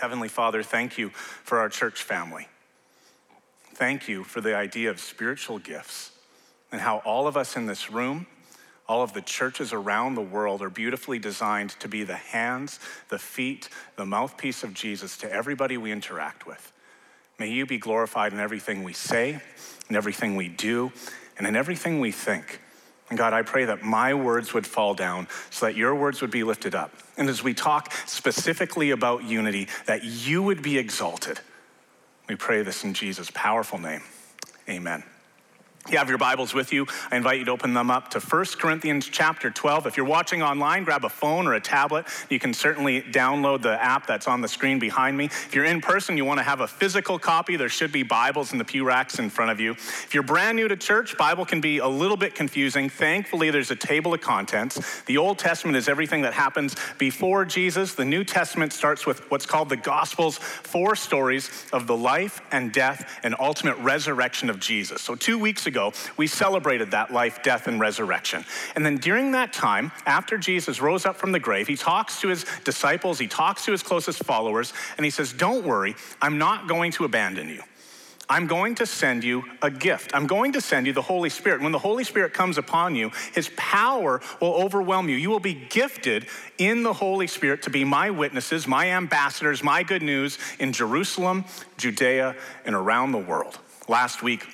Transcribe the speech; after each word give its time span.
Heavenly 0.00 0.28
Father, 0.28 0.62
thank 0.62 0.96
you 0.96 1.10
for 1.10 1.58
our 1.58 1.68
church 1.68 2.02
family. 2.02 2.48
Thank 3.74 4.08
you 4.08 4.24
for 4.24 4.40
the 4.40 4.56
idea 4.56 4.88
of 4.88 4.98
spiritual 4.98 5.58
gifts 5.58 6.12
and 6.72 6.80
how 6.80 6.98
all 7.04 7.26
of 7.26 7.36
us 7.36 7.54
in 7.54 7.66
this 7.66 7.90
room, 7.90 8.26
all 8.88 9.02
of 9.02 9.12
the 9.12 9.20
churches 9.20 9.74
around 9.74 10.14
the 10.14 10.22
world 10.22 10.62
are 10.62 10.70
beautifully 10.70 11.18
designed 11.18 11.70
to 11.80 11.88
be 11.88 12.02
the 12.02 12.16
hands, 12.16 12.80
the 13.10 13.18
feet, 13.18 13.68
the 13.96 14.06
mouthpiece 14.06 14.64
of 14.64 14.72
Jesus 14.72 15.18
to 15.18 15.30
everybody 15.30 15.76
we 15.76 15.92
interact 15.92 16.46
with. 16.46 16.72
May 17.38 17.50
you 17.50 17.66
be 17.66 17.78
glorified 17.78 18.32
in 18.32 18.40
everything 18.40 18.82
we 18.84 18.94
say, 18.94 19.40
in 19.90 19.96
everything 19.96 20.34
we 20.34 20.48
do, 20.48 20.92
and 21.36 21.46
in 21.46 21.56
everything 21.56 22.00
we 22.00 22.10
think. 22.10 22.60
And 23.10 23.18
God, 23.18 23.32
I 23.32 23.42
pray 23.42 23.66
that 23.66 23.82
my 23.82 24.14
words 24.14 24.54
would 24.54 24.66
fall 24.66 24.94
down 24.94 25.28
so 25.50 25.66
that 25.66 25.76
your 25.76 25.94
words 25.94 26.20
would 26.22 26.30
be 26.30 26.44
lifted 26.44 26.74
up. 26.74 26.92
And 27.16 27.28
as 27.28 27.42
we 27.42 27.52
talk 27.52 27.92
specifically 28.06 28.92
about 28.92 29.24
unity, 29.24 29.68
that 29.86 30.04
you 30.04 30.42
would 30.42 30.62
be 30.62 30.78
exalted. 30.78 31.40
We 32.28 32.36
pray 32.36 32.62
this 32.62 32.84
in 32.84 32.94
Jesus' 32.94 33.30
powerful 33.34 33.78
name. 33.78 34.02
Amen 34.68 35.02
you 35.88 35.98
have 35.98 36.08
your 36.08 36.18
Bibles 36.18 36.54
with 36.54 36.72
you, 36.72 36.86
I 37.10 37.16
invite 37.16 37.38
you 37.38 37.46
to 37.46 37.50
open 37.50 37.74
them 37.74 37.90
up 37.90 38.10
to 38.10 38.20
1 38.20 38.44
Corinthians 38.58 39.08
chapter 39.10 39.50
12. 39.50 39.86
If 39.86 39.96
you're 39.96 40.06
watching 40.06 40.40
online, 40.40 40.84
grab 40.84 41.04
a 41.04 41.08
phone 41.08 41.48
or 41.48 41.54
a 41.54 41.60
tablet. 41.60 42.06
You 42.28 42.38
can 42.38 42.54
certainly 42.54 43.02
download 43.02 43.62
the 43.62 43.82
app 43.82 44.06
that's 44.06 44.28
on 44.28 44.40
the 44.40 44.46
screen 44.46 44.78
behind 44.78 45.16
me. 45.16 45.24
If 45.24 45.54
you're 45.54 45.64
in 45.64 45.80
person, 45.80 46.16
you 46.16 46.24
want 46.24 46.38
to 46.38 46.44
have 46.44 46.60
a 46.60 46.68
physical 46.68 47.18
copy, 47.18 47.56
there 47.56 47.70
should 47.70 47.90
be 47.90 48.02
Bibles 48.04 48.52
in 48.52 48.58
the 48.58 48.64
pew 48.64 48.84
racks 48.84 49.18
in 49.18 49.30
front 49.30 49.50
of 49.50 49.58
you. 49.58 49.72
If 49.72 50.10
you're 50.12 50.22
brand 50.22 50.56
new 50.56 50.68
to 50.68 50.76
church, 50.76 51.16
Bible 51.16 51.44
can 51.44 51.60
be 51.60 51.78
a 51.78 51.88
little 51.88 52.16
bit 52.16 52.34
confusing. 52.34 52.88
Thankfully, 52.88 53.50
there's 53.50 53.70
a 53.72 53.76
table 53.76 54.14
of 54.14 54.20
contents. 54.20 55.02
The 55.06 55.16
Old 55.16 55.38
Testament 55.38 55.76
is 55.76 55.88
everything 55.88 56.22
that 56.22 56.34
happens 56.34 56.76
before 56.98 57.44
Jesus. 57.44 57.94
The 57.94 58.04
New 58.04 58.22
Testament 58.22 58.72
starts 58.72 59.06
with 59.06 59.28
what's 59.30 59.46
called 59.46 59.70
the 59.70 59.76
Gospels, 59.76 60.38
four 60.38 60.94
stories 60.94 61.50
of 61.72 61.86
the 61.88 61.96
life 61.96 62.42
and 62.52 62.70
death 62.70 63.18
and 63.24 63.34
ultimate 63.40 63.78
resurrection 63.78 64.50
of 64.50 64.60
Jesus. 64.60 65.02
So, 65.02 65.16
two 65.16 65.38
weeks 65.38 65.66
ago, 65.66 65.69
ago, 65.70 65.94
we 66.18 66.26
celebrated 66.26 66.90
that 66.90 67.10
life, 67.10 67.42
death, 67.42 67.66
and 67.66 67.80
resurrection. 67.80 68.44
And 68.76 68.84
then 68.84 68.98
during 68.98 69.32
that 69.32 69.54
time, 69.54 69.92
after 70.04 70.36
Jesus 70.36 70.82
rose 70.82 71.06
up 71.06 71.16
from 71.16 71.32
the 71.32 71.40
grave, 71.40 71.66
he 71.66 71.76
talks 71.76 72.20
to 72.20 72.28
his 72.28 72.44
disciples, 72.64 73.18
he 73.18 73.26
talks 73.26 73.64
to 73.64 73.72
his 73.72 73.82
closest 73.82 74.22
followers, 74.24 74.74
and 74.98 75.04
he 75.04 75.10
says, 75.10 75.32
Don't 75.32 75.64
worry, 75.64 75.96
I'm 76.20 76.36
not 76.36 76.68
going 76.68 76.92
to 76.92 77.04
abandon 77.04 77.48
you. 77.48 77.62
I'm 78.30 78.46
going 78.46 78.76
to 78.76 78.86
send 78.86 79.24
you 79.24 79.42
a 79.60 79.72
gift. 79.72 80.12
I'm 80.14 80.28
going 80.28 80.52
to 80.52 80.60
send 80.60 80.86
you 80.86 80.92
the 80.92 81.02
Holy 81.02 81.30
Spirit. 81.30 81.62
When 81.62 81.72
the 81.72 81.80
Holy 81.80 82.04
Spirit 82.04 82.32
comes 82.32 82.58
upon 82.58 82.94
you, 82.94 83.10
his 83.34 83.50
power 83.56 84.20
will 84.40 84.54
overwhelm 84.54 85.08
you. 85.08 85.16
You 85.16 85.30
will 85.30 85.40
be 85.40 85.54
gifted 85.54 86.26
in 86.56 86.84
the 86.84 86.92
Holy 86.92 87.26
Spirit 87.26 87.62
to 87.62 87.70
be 87.70 87.82
my 87.82 88.10
witnesses, 88.10 88.68
my 88.68 88.92
ambassadors, 88.92 89.64
my 89.64 89.82
good 89.82 90.02
news 90.02 90.38
in 90.60 90.72
Jerusalem, 90.72 91.44
Judea, 91.76 92.36
and 92.64 92.76
around 92.76 93.10
the 93.10 93.18
world. 93.18 93.58
Last 93.88 94.22
week, 94.22 94.46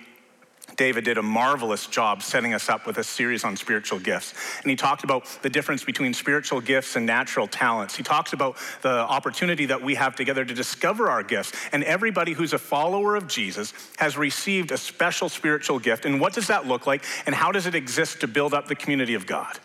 David 0.76 1.04
did 1.04 1.18
a 1.18 1.22
marvelous 1.22 1.86
job 1.86 2.22
setting 2.22 2.52
us 2.52 2.68
up 2.68 2.86
with 2.86 2.98
a 2.98 3.04
series 3.04 3.44
on 3.44 3.56
spiritual 3.56 3.98
gifts. 3.98 4.34
And 4.62 4.70
he 4.70 4.76
talked 4.76 5.04
about 5.04 5.26
the 5.42 5.48
difference 5.48 5.84
between 5.84 6.12
spiritual 6.12 6.60
gifts 6.60 6.96
and 6.96 7.06
natural 7.06 7.46
talents. 7.46 7.96
He 7.96 8.02
talks 8.02 8.32
about 8.32 8.56
the 8.82 8.90
opportunity 8.90 9.66
that 9.66 9.80
we 9.80 9.94
have 9.94 10.14
together 10.14 10.44
to 10.44 10.54
discover 10.54 11.08
our 11.08 11.22
gifts. 11.22 11.52
And 11.72 11.82
everybody 11.84 12.32
who's 12.32 12.52
a 12.52 12.58
follower 12.58 13.16
of 13.16 13.26
Jesus 13.26 13.72
has 13.96 14.16
received 14.18 14.70
a 14.70 14.78
special 14.78 15.28
spiritual 15.28 15.78
gift. 15.78 16.04
And 16.04 16.20
what 16.20 16.34
does 16.34 16.48
that 16.48 16.66
look 16.66 16.86
like? 16.86 17.04
And 17.24 17.34
how 17.34 17.52
does 17.52 17.66
it 17.66 17.74
exist 17.74 18.20
to 18.20 18.28
build 18.28 18.52
up 18.52 18.68
the 18.68 18.74
community 18.74 19.14
of 19.14 19.26
God? 19.26 19.58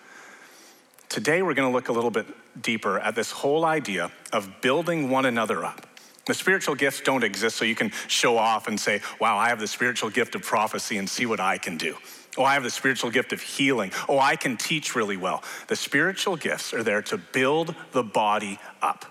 Today, 1.10 1.42
we're 1.42 1.54
going 1.56 1.68
to 1.68 1.74
look 1.74 1.90
a 1.90 1.94
little 1.94 2.10
bit 2.10 2.26
deeper 2.62 2.98
at 2.98 3.16
this 3.16 3.32
whole 3.32 3.66
idea 3.66 4.12
of 4.32 4.62
building 4.62 5.10
one 5.10 5.26
another 5.26 5.66
up. 5.66 5.91
The 6.26 6.34
spiritual 6.34 6.76
gifts 6.76 7.02
don't 7.02 7.24
exist 7.24 7.58
so 7.58 7.66
you 7.66 7.76
can 7.76 7.92
show 8.08 8.38
off 8.38 8.68
and 8.68 8.80
say, 8.80 9.02
wow, 9.20 9.38
I 9.38 9.50
have 9.50 9.60
the 9.60 9.68
spiritual 9.68 10.10
gift 10.10 10.36
of 10.36 10.44
prophecy 10.44 10.98
and 10.98 11.10
see 11.10 11.26
what 11.26 11.40
I 11.40 11.58
can 11.58 11.78
do. 11.78 11.96
Oh, 12.38 12.44
I 12.44 12.54
have 12.54 12.64
the 12.64 12.70
spiritual 12.70 13.10
gift 13.12 13.34
of 13.34 13.42
healing. 13.42 13.92
Oh, 14.08 14.20
I 14.20 14.36
can 14.36 14.56
teach 14.56 14.96
really 14.96 15.18
well. 15.18 15.44
The 15.68 15.76
spiritual 15.76 16.38
gifts 16.38 16.74
are 16.74 16.84
there 16.84 17.02
to 17.04 17.18
build 17.18 17.76
the 17.92 18.04
body 18.04 18.60
up. 18.82 19.06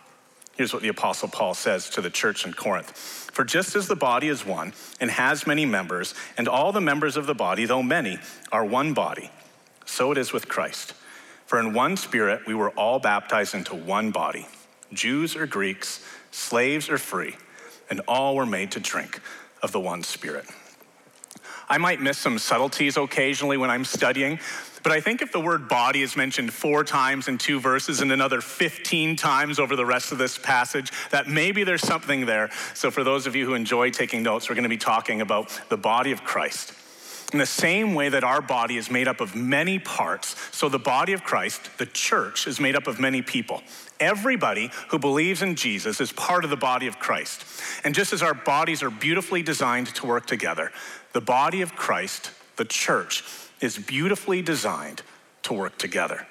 Here's 0.56 0.72
what 0.72 0.82
the 0.82 0.88
Apostle 0.88 1.28
Paul 1.28 1.54
says 1.54 1.90
to 1.90 2.00
the 2.00 2.10
church 2.10 2.44
in 2.44 2.52
Corinth 2.52 2.90
For 2.90 3.44
just 3.44 3.76
as 3.76 3.88
the 3.88 3.96
body 3.96 4.28
is 4.28 4.46
one 4.46 4.72
and 5.00 5.10
has 5.10 5.46
many 5.46 5.66
members, 5.66 6.14
and 6.38 6.48
all 6.48 6.72
the 6.72 6.80
members 6.80 7.16
of 7.16 7.26
the 7.26 7.34
body, 7.34 7.66
though 7.66 7.82
many, 7.82 8.18
are 8.52 8.64
one 8.64 8.94
body, 8.94 9.30
so 9.84 10.12
it 10.12 10.18
is 10.18 10.32
with 10.32 10.48
Christ. 10.48 10.94
For 11.46 11.58
in 11.58 11.72
one 11.72 11.96
spirit 11.96 12.46
we 12.46 12.54
were 12.54 12.70
all 12.70 12.98
baptized 12.98 13.54
into 13.54 13.74
one 13.74 14.10
body, 14.10 14.46
Jews 14.92 15.34
or 15.34 15.46
Greeks 15.46 16.04
slaves 16.30 16.88
or 16.88 16.98
free, 16.98 17.36
and 17.88 18.00
all 18.06 18.36
were 18.36 18.46
made 18.46 18.72
to 18.72 18.80
drink 18.80 19.20
of 19.62 19.72
the 19.72 19.80
one 19.80 20.02
Spirit. 20.02 20.46
I 21.68 21.78
might 21.78 22.00
miss 22.00 22.18
some 22.18 22.38
subtleties 22.38 22.96
occasionally 22.96 23.56
when 23.56 23.70
I'm 23.70 23.84
studying, 23.84 24.40
but 24.82 24.92
I 24.92 25.00
think 25.00 25.22
if 25.22 25.30
the 25.30 25.40
word 25.40 25.68
body 25.68 26.02
is 26.02 26.16
mentioned 26.16 26.52
four 26.52 26.84
times 26.84 27.28
in 27.28 27.38
two 27.38 27.60
verses 27.60 28.00
and 28.00 28.10
another 28.10 28.40
15 28.40 29.14
times 29.16 29.58
over 29.58 29.76
the 29.76 29.86
rest 29.86 30.10
of 30.10 30.18
this 30.18 30.38
passage, 30.38 30.90
that 31.10 31.28
maybe 31.28 31.64
there's 31.64 31.86
something 31.86 32.26
there. 32.26 32.50
So, 32.74 32.90
for 32.90 33.04
those 33.04 33.26
of 33.26 33.36
you 33.36 33.46
who 33.46 33.54
enjoy 33.54 33.90
taking 33.90 34.22
notes, 34.22 34.48
we're 34.48 34.54
going 34.54 34.64
to 34.64 34.68
be 34.68 34.78
talking 34.78 35.20
about 35.20 35.60
the 35.68 35.76
body 35.76 36.12
of 36.12 36.24
Christ. 36.24 36.72
In 37.32 37.38
the 37.38 37.46
same 37.46 37.94
way 37.94 38.08
that 38.08 38.24
our 38.24 38.42
body 38.42 38.76
is 38.76 38.90
made 38.90 39.06
up 39.06 39.20
of 39.20 39.36
many 39.36 39.78
parts, 39.78 40.34
so 40.50 40.68
the 40.68 40.80
body 40.80 41.12
of 41.12 41.22
Christ, 41.22 41.78
the 41.78 41.86
church, 41.86 42.48
is 42.48 42.58
made 42.58 42.74
up 42.74 42.88
of 42.88 42.98
many 42.98 43.22
people. 43.22 43.62
Everybody 44.00 44.70
who 44.88 44.98
believes 44.98 45.40
in 45.40 45.54
Jesus 45.54 46.00
is 46.00 46.10
part 46.10 46.42
of 46.42 46.50
the 46.50 46.56
body 46.56 46.88
of 46.88 46.98
Christ. 46.98 47.44
And 47.84 47.94
just 47.94 48.12
as 48.12 48.22
our 48.22 48.34
bodies 48.34 48.82
are 48.82 48.90
beautifully 48.90 49.42
designed 49.42 49.88
to 49.94 50.06
work 50.06 50.26
together, 50.26 50.72
the 51.12 51.20
body 51.20 51.62
of 51.62 51.76
Christ, 51.76 52.32
the 52.56 52.64
church, 52.64 53.22
is 53.60 53.78
beautifully 53.78 54.42
designed 54.42 55.02
to 55.42 55.52
work 55.52 55.78
together. 55.78 56.26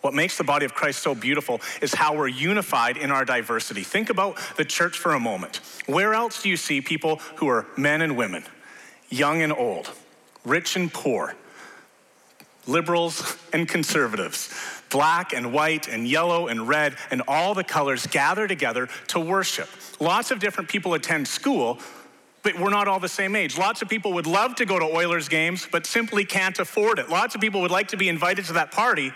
What 0.00 0.14
makes 0.14 0.38
the 0.38 0.44
body 0.44 0.64
of 0.64 0.74
Christ 0.74 1.02
so 1.02 1.14
beautiful 1.14 1.60
is 1.82 1.94
how 1.94 2.16
we're 2.16 2.28
unified 2.28 2.96
in 2.96 3.10
our 3.10 3.24
diversity. 3.24 3.82
Think 3.82 4.10
about 4.10 4.38
the 4.56 4.64
church 4.64 4.96
for 4.96 5.12
a 5.12 5.20
moment. 5.20 5.60
Where 5.86 6.14
else 6.14 6.42
do 6.42 6.48
you 6.48 6.56
see 6.56 6.80
people 6.80 7.16
who 7.36 7.48
are 7.48 7.66
men 7.76 8.00
and 8.00 8.16
women, 8.16 8.44
young 9.10 9.42
and 9.42 9.52
old? 9.52 9.92
Rich 10.44 10.76
and 10.76 10.92
poor, 10.92 11.34
liberals 12.66 13.36
and 13.52 13.68
conservatives, 13.68 14.52
black 14.90 15.32
and 15.32 15.52
white 15.52 15.88
and 15.88 16.06
yellow 16.06 16.48
and 16.48 16.68
red, 16.68 16.96
and 17.10 17.22
all 17.28 17.54
the 17.54 17.64
colors 17.64 18.06
gather 18.06 18.46
together 18.46 18.88
to 19.08 19.20
worship. 19.20 19.68
Lots 19.98 20.30
of 20.30 20.38
different 20.38 20.68
people 20.68 20.94
attend 20.94 21.28
school, 21.28 21.78
but 22.42 22.58
we're 22.58 22.70
not 22.70 22.88
all 22.88 23.00
the 23.00 23.08
same 23.08 23.36
age. 23.36 23.58
Lots 23.58 23.82
of 23.82 23.88
people 23.88 24.12
would 24.14 24.26
love 24.26 24.54
to 24.56 24.64
go 24.64 24.78
to 24.78 24.84
Oilers 24.84 25.28
games, 25.28 25.68
but 25.70 25.86
simply 25.86 26.24
can't 26.24 26.58
afford 26.58 26.98
it. 26.98 27.10
Lots 27.10 27.34
of 27.34 27.40
people 27.40 27.60
would 27.60 27.70
like 27.70 27.88
to 27.88 27.96
be 27.96 28.08
invited 28.08 28.46
to 28.46 28.54
that 28.54 28.72
party, 28.72 29.12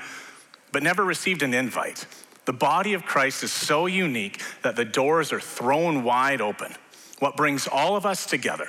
but 0.73 0.83
never 0.83 1.05
received 1.05 1.43
an 1.43 1.55
invite. 1.55 2.07
The 2.45 2.53
body 2.53 2.93
of 2.93 3.07
Christ 3.07 3.43
is 3.43 3.53
so 3.53 3.87
unique 3.87 4.43
that 4.63 4.77
the 4.77 4.85
doors 4.85 5.33
are 5.33 5.41
thrown 5.41 6.05
wide 6.05 6.43
open. 6.43 6.75
What 7.19 7.37
brings 7.37 7.67
all 7.67 7.97
of 7.97 8.05
us 8.05 8.27
together 8.27 8.69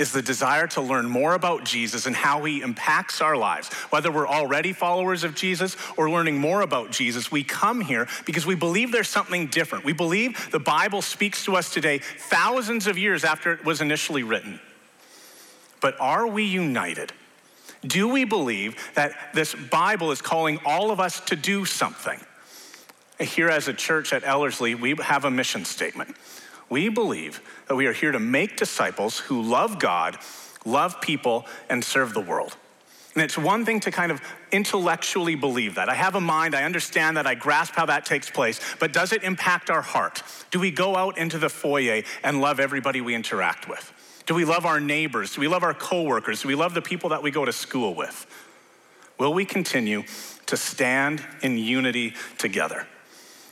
is 0.00 0.12
the 0.12 0.22
desire 0.22 0.66
to 0.66 0.80
learn 0.80 1.06
more 1.06 1.34
about 1.34 1.62
Jesus 1.62 2.06
and 2.06 2.16
how 2.16 2.42
he 2.44 2.62
impacts 2.62 3.20
our 3.20 3.36
lives. 3.36 3.68
Whether 3.90 4.10
we're 4.10 4.26
already 4.26 4.72
followers 4.72 5.24
of 5.24 5.34
Jesus 5.34 5.76
or 5.98 6.10
learning 6.10 6.38
more 6.38 6.62
about 6.62 6.90
Jesus, 6.90 7.30
we 7.30 7.44
come 7.44 7.82
here 7.82 8.08
because 8.24 8.46
we 8.46 8.54
believe 8.54 8.92
there's 8.92 9.10
something 9.10 9.48
different. 9.48 9.84
We 9.84 9.92
believe 9.92 10.50
the 10.50 10.58
Bible 10.58 11.02
speaks 11.02 11.44
to 11.44 11.54
us 11.54 11.72
today, 11.72 11.98
thousands 11.98 12.86
of 12.86 12.96
years 12.96 13.24
after 13.24 13.52
it 13.52 13.62
was 13.62 13.82
initially 13.82 14.22
written. 14.22 14.58
But 15.82 16.00
are 16.00 16.26
we 16.26 16.44
united? 16.44 17.12
Do 17.86 18.08
we 18.08 18.24
believe 18.24 18.76
that 18.94 19.12
this 19.34 19.54
Bible 19.54 20.12
is 20.12 20.22
calling 20.22 20.60
all 20.64 20.90
of 20.90 20.98
us 20.98 21.20
to 21.26 21.36
do 21.36 21.66
something? 21.66 22.18
Here, 23.18 23.50
as 23.50 23.68
a 23.68 23.74
church 23.74 24.14
at 24.14 24.24
Ellerslie, 24.24 24.74
we 24.74 24.94
have 25.02 25.26
a 25.26 25.30
mission 25.30 25.66
statement. 25.66 26.16
We 26.70 26.88
believe 26.88 27.42
that 27.66 27.74
we 27.74 27.86
are 27.86 27.92
here 27.92 28.12
to 28.12 28.20
make 28.20 28.56
disciples 28.56 29.18
who 29.18 29.42
love 29.42 29.78
God, 29.78 30.18
love 30.64 31.00
people, 31.00 31.44
and 31.68 31.84
serve 31.84 32.14
the 32.14 32.20
world. 32.20 32.56
And 33.14 33.24
it's 33.24 33.36
one 33.36 33.64
thing 33.64 33.80
to 33.80 33.90
kind 33.90 34.12
of 34.12 34.22
intellectually 34.52 35.34
believe 35.34 35.74
that. 35.74 35.88
I 35.88 35.94
have 35.94 36.14
a 36.14 36.20
mind, 36.20 36.54
I 36.54 36.62
understand 36.62 37.16
that, 37.16 37.26
I 37.26 37.34
grasp 37.34 37.74
how 37.74 37.86
that 37.86 38.04
takes 38.04 38.30
place, 38.30 38.60
but 38.78 38.92
does 38.92 39.12
it 39.12 39.24
impact 39.24 39.68
our 39.68 39.82
heart? 39.82 40.22
Do 40.52 40.60
we 40.60 40.70
go 40.70 40.94
out 40.96 41.18
into 41.18 41.36
the 41.36 41.48
foyer 41.48 42.02
and 42.22 42.40
love 42.40 42.60
everybody 42.60 43.00
we 43.00 43.16
interact 43.16 43.68
with? 43.68 43.92
Do 44.26 44.34
we 44.36 44.44
love 44.44 44.64
our 44.64 44.78
neighbors? 44.78 45.34
Do 45.34 45.40
we 45.40 45.48
love 45.48 45.64
our 45.64 45.74
coworkers? 45.74 46.42
Do 46.42 46.48
we 46.48 46.54
love 46.54 46.72
the 46.72 46.82
people 46.82 47.10
that 47.10 47.20
we 47.20 47.32
go 47.32 47.44
to 47.44 47.52
school 47.52 47.96
with? 47.96 48.26
Will 49.18 49.34
we 49.34 49.44
continue 49.44 50.04
to 50.46 50.56
stand 50.56 51.22
in 51.42 51.58
unity 51.58 52.14
together? 52.38 52.86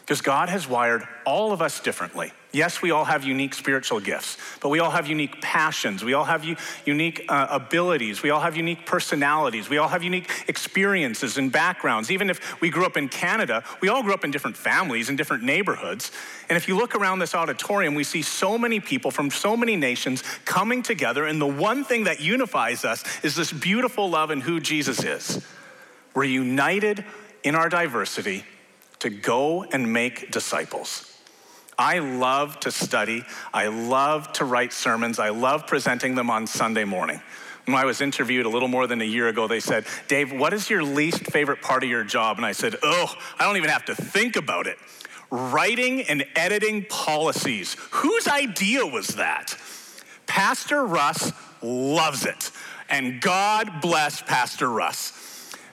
Because 0.09 0.23
God 0.23 0.49
has 0.49 0.67
wired 0.67 1.07
all 1.27 1.53
of 1.53 1.61
us 1.61 1.81
differently. 1.81 2.33
Yes, 2.51 2.81
we 2.81 2.93
all 2.93 3.05
have 3.05 3.25
unique 3.25 3.53
spiritual 3.53 4.01
gifts, 4.01 4.39
but 4.63 4.71
we 4.71 4.79
all 4.79 4.91
have 4.91 5.07
unique 5.07 5.43
passions. 5.43 6.03
We 6.03 6.15
all 6.15 6.25
have 6.25 6.47
u- 6.47 6.57
unique 6.87 7.27
uh, 7.29 7.49
abilities. 7.51 8.23
We 8.23 8.31
all 8.31 8.41
have 8.41 8.57
unique 8.57 8.87
personalities. 8.87 9.69
We 9.69 9.77
all 9.77 9.89
have 9.89 10.03
unique 10.03 10.31
experiences 10.49 11.37
and 11.37 11.53
backgrounds. 11.53 12.11
Even 12.11 12.31
if 12.31 12.59
we 12.63 12.71
grew 12.71 12.87
up 12.87 12.97
in 12.97 13.11
Canada, 13.11 13.63
we 13.83 13.91
all 13.91 14.03
grew 14.03 14.15
up 14.15 14.25
in 14.25 14.31
different 14.31 14.57
families 14.57 15.11
and 15.11 15.19
different 15.19 15.43
neighborhoods. 15.43 16.11
And 16.49 16.57
if 16.57 16.69
you 16.69 16.75
look 16.79 16.95
around 16.95 17.19
this 17.19 17.35
auditorium, 17.35 17.95
we 17.95 18.03
see 18.03 18.23
so 18.23 18.57
many 18.57 18.81
people 18.81 19.11
from 19.11 19.29
so 19.29 19.59
many 19.59 19.77
nations 19.77 20.23
coming 20.47 20.83
together. 20.83 21.27
And 21.27 21.39
the 21.39 21.47
one 21.47 21.85
thing 21.85 22.05
that 22.05 22.19
unifies 22.19 22.87
us 22.87 23.05
is 23.23 23.37
this 23.37 23.53
beautiful 23.53 24.09
love 24.09 24.31
and 24.31 24.43
who 24.43 24.59
Jesus 24.59 25.05
is. 25.05 25.47
We're 26.15 26.25
united 26.25 27.05
in 27.45 27.55
our 27.55 27.69
diversity 27.69 28.47
to 29.01 29.11
go 29.11 29.65
and 29.65 29.93
make 29.93 30.31
disciples. 30.31 31.05
I 31.79 32.01
love 32.01 32.59
to 32.61 32.73
study. 32.73 33.25
I 33.55 33.69
love 33.69 34.33
to 34.35 34.45
write 34.45 34.73
sermons. 34.73 35.19
I 35.19 35.29
love 35.29 35.67
presenting 35.67 36.17
them 36.17 36.29
on 36.29 36.47
Sunday 36.47 36.85
morning. 36.85 37.23
When 37.67 37.77
I 37.77 37.85
was 37.85 38.01
interviewed 38.01 38.47
a 38.47 38.49
little 38.49 38.67
more 38.67 38.87
than 38.87 39.01
a 39.01 39.05
year 39.05 39.29
ago, 39.29 39.47
they 39.47 39.61
said, 39.61 39.87
Dave, 40.09 40.33
what 40.33 40.53
is 40.53 40.71
your 40.71 40.83
least 40.83 41.27
favorite 41.27 41.61
part 41.61 41.85
of 41.85 41.91
your 41.91 42.03
job? 42.03 42.39
And 42.39 42.47
I 42.47 42.53
said, 42.53 42.77
Oh, 42.83 43.15
I 43.39 43.45
don't 43.45 43.59
even 43.59 43.71
have 43.71 43.85
to 43.85 43.95
think 43.95 44.37
about 44.37 44.67
it. 44.67 44.79
Writing 45.31 46.03
and 46.03 46.25
editing 46.35 46.87
policies. 46.87 47.77
Whose 47.91 48.27
idea 48.27 48.87
was 48.87 49.09
that? 49.09 49.57
Pastor 50.27 50.85
Russ 50.85 51.33
loves 51.63 52.25
it. 52.25 52.51
And 52.89 53.21
God 53.21 53.81
bless 53.83 54.23
Pastor 54.23 54.69
Russ. 54.71 55.13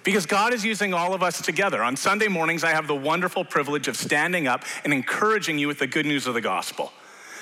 Because 0.06 0.28
God 0.28 0.54
is 0.54 0.64
using 0.64 0.94
all 0.94 1.16
of 1.16 1.24
us 1.24 1.42
together. 1.42 1.84
On 1.84 1.98
Sunday 1.98 2.28
mornings, 2.28 2.64
I 2.64 2.70
have 2.70 2.88
the 2.88 2.96
wonderful 2.96 3.44
privilege 3.44 3.88
of 3.88 3.98
standing 3.98 4.48
up 4.48 4.64
and 4.84 4.94
encouraging 4.94 5.58
you 5.58 5.68
with 5.68 5.80
the 5.80 5.88
good 5.88 6.06
news 6.06 6.28
of 6.28 6.36
the 6.36 6.42
gospel. 6.42 6.94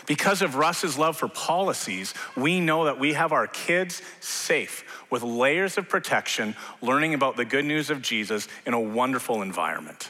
Because 0.05 0.41
of 0.41 0.55
Russ's 0.55 0.97
love 0.97 1.17
for 1.17 1.27
policies, 1.27 2.13
we 2.35 2.61
know 2.61 2.85
that 2.85 2.99
we 2.99 3.13
have 3.13 3.33
our 3.33 3.47
kids 3.47 4.01
safe 4.21 5.05
with 5.09 5.23
layers 5.23 5.77
of 5.77 5.89
protection, 5.89 6.55
learning 6.81 7.13
about 7.13 7.35
the 7.35 7.45
good 7.45 7.65
news 7.65 7.89
of 7.89 8.01
Jesus 8.01 8.47
in 8.65 8.73
a 8.73 8.79
wonderful 8.79 9.41
environment. 9.41 10.09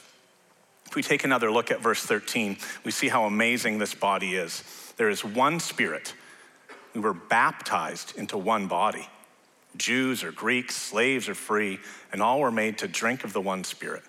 If 0.85 0.95
we 0.95 1.01
take 1.01 1.23
another 1.23 1.51
look 1.51 1.71
at 1.71 1.81
verse 1.81 2.03
13, 2.03 2.57
we 2.83 2.91
see 2.91 3.07
how 3.07 3.25
amazing 3.25 3.79
this 3.79 3.95
body 3.95 4.35
is. 4.35 4.63
There 4.97 5.09
is 5.09 5.25
one 5.25 5.59
spirit. 5.59 6.13
We 6.93 7.01
were 7.01 7.15
baptized 7.15 8.15
into 8.15 8.37
one 8.37 8.67
body. 8.67 9.07
Jews 9.77 10.23
or 10.23 10.31
Greeks, 10.31 10.75
slaves 10.75 11.27
or 11.27 11.35
free, 11.35 11.79
and 12.11 12.21
all 12.21 12.39
were 12.39 12.51
made 12.51 12.77
to 12.79 12.87
drink 12.87 13.23
of 13.23 13.33
the 13.33 13.41
one 13.41 13.63
Spirit. 13.63 14.03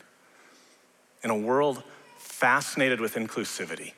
In 1.23 1.31
a 1.31 1.37
world 1.37 1.83
fascinated 2.19 3.01
with 3.01 3.15
inclusivity, 3.15 3.93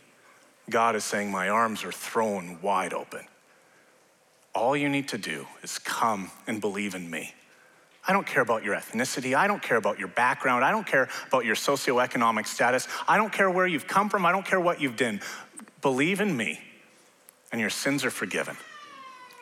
God 0.71 0.97
is 0.97 1.05
saying, 1.05 1.31
My 1.31 1.49
arms 1.49 1.85
are 1.85 1.93
thrown 1.93 2.61
wide 2.63 2.93
open. 2.93 3.27
All 4.55 4.77
you 4.77 4.89
need 4.89 5.09
to 5.09 5.19
do 5.19 5.47
is 5.63 5.79
come 5.79 6.31
and 6.47 6.61
believe 6.61 6.95
in 6.95 7.11
me. 7.11 7.35
I 8.09 8.13
don't 8.13 8.27
care 8.27 8.43
about 8.43 8.63
your 8.63 8.77
ethnicity. 8.77 9.35
I 9.37 9.49
don't 9.49 9.61
care 9.61 9.77
about 9.77 9.99
your 9.99 10.09
background. 10.09 10.65
I 10.65 10.71
don't 10.71 10.87
care 10.87 11.09
about 11.27 11.45
your 11.45 11.57
socioeconomic 11.57 12.47
status. 12.47 12.87
I 13.09 13.17
don't 13.17 13.33
care 13.33 13.51
where 13.51 13.67
you've 13.67 13.89
come 13.89 14.09
from. 14.09 14.25
I 14.25 14.33
don't 14.33 14.47
care 14.47 14.61
what 14.61 14.81
you've 14.81 14.97
done. 14.97 15.21
Believe 15.83 16.21
in 16.21 16.37
me, 16.37 16.61
and 17.51 17.61
your 17.61 17.71
sins 17.71 18.05
are 18.05 18.11
forgiven. 18.11 18.57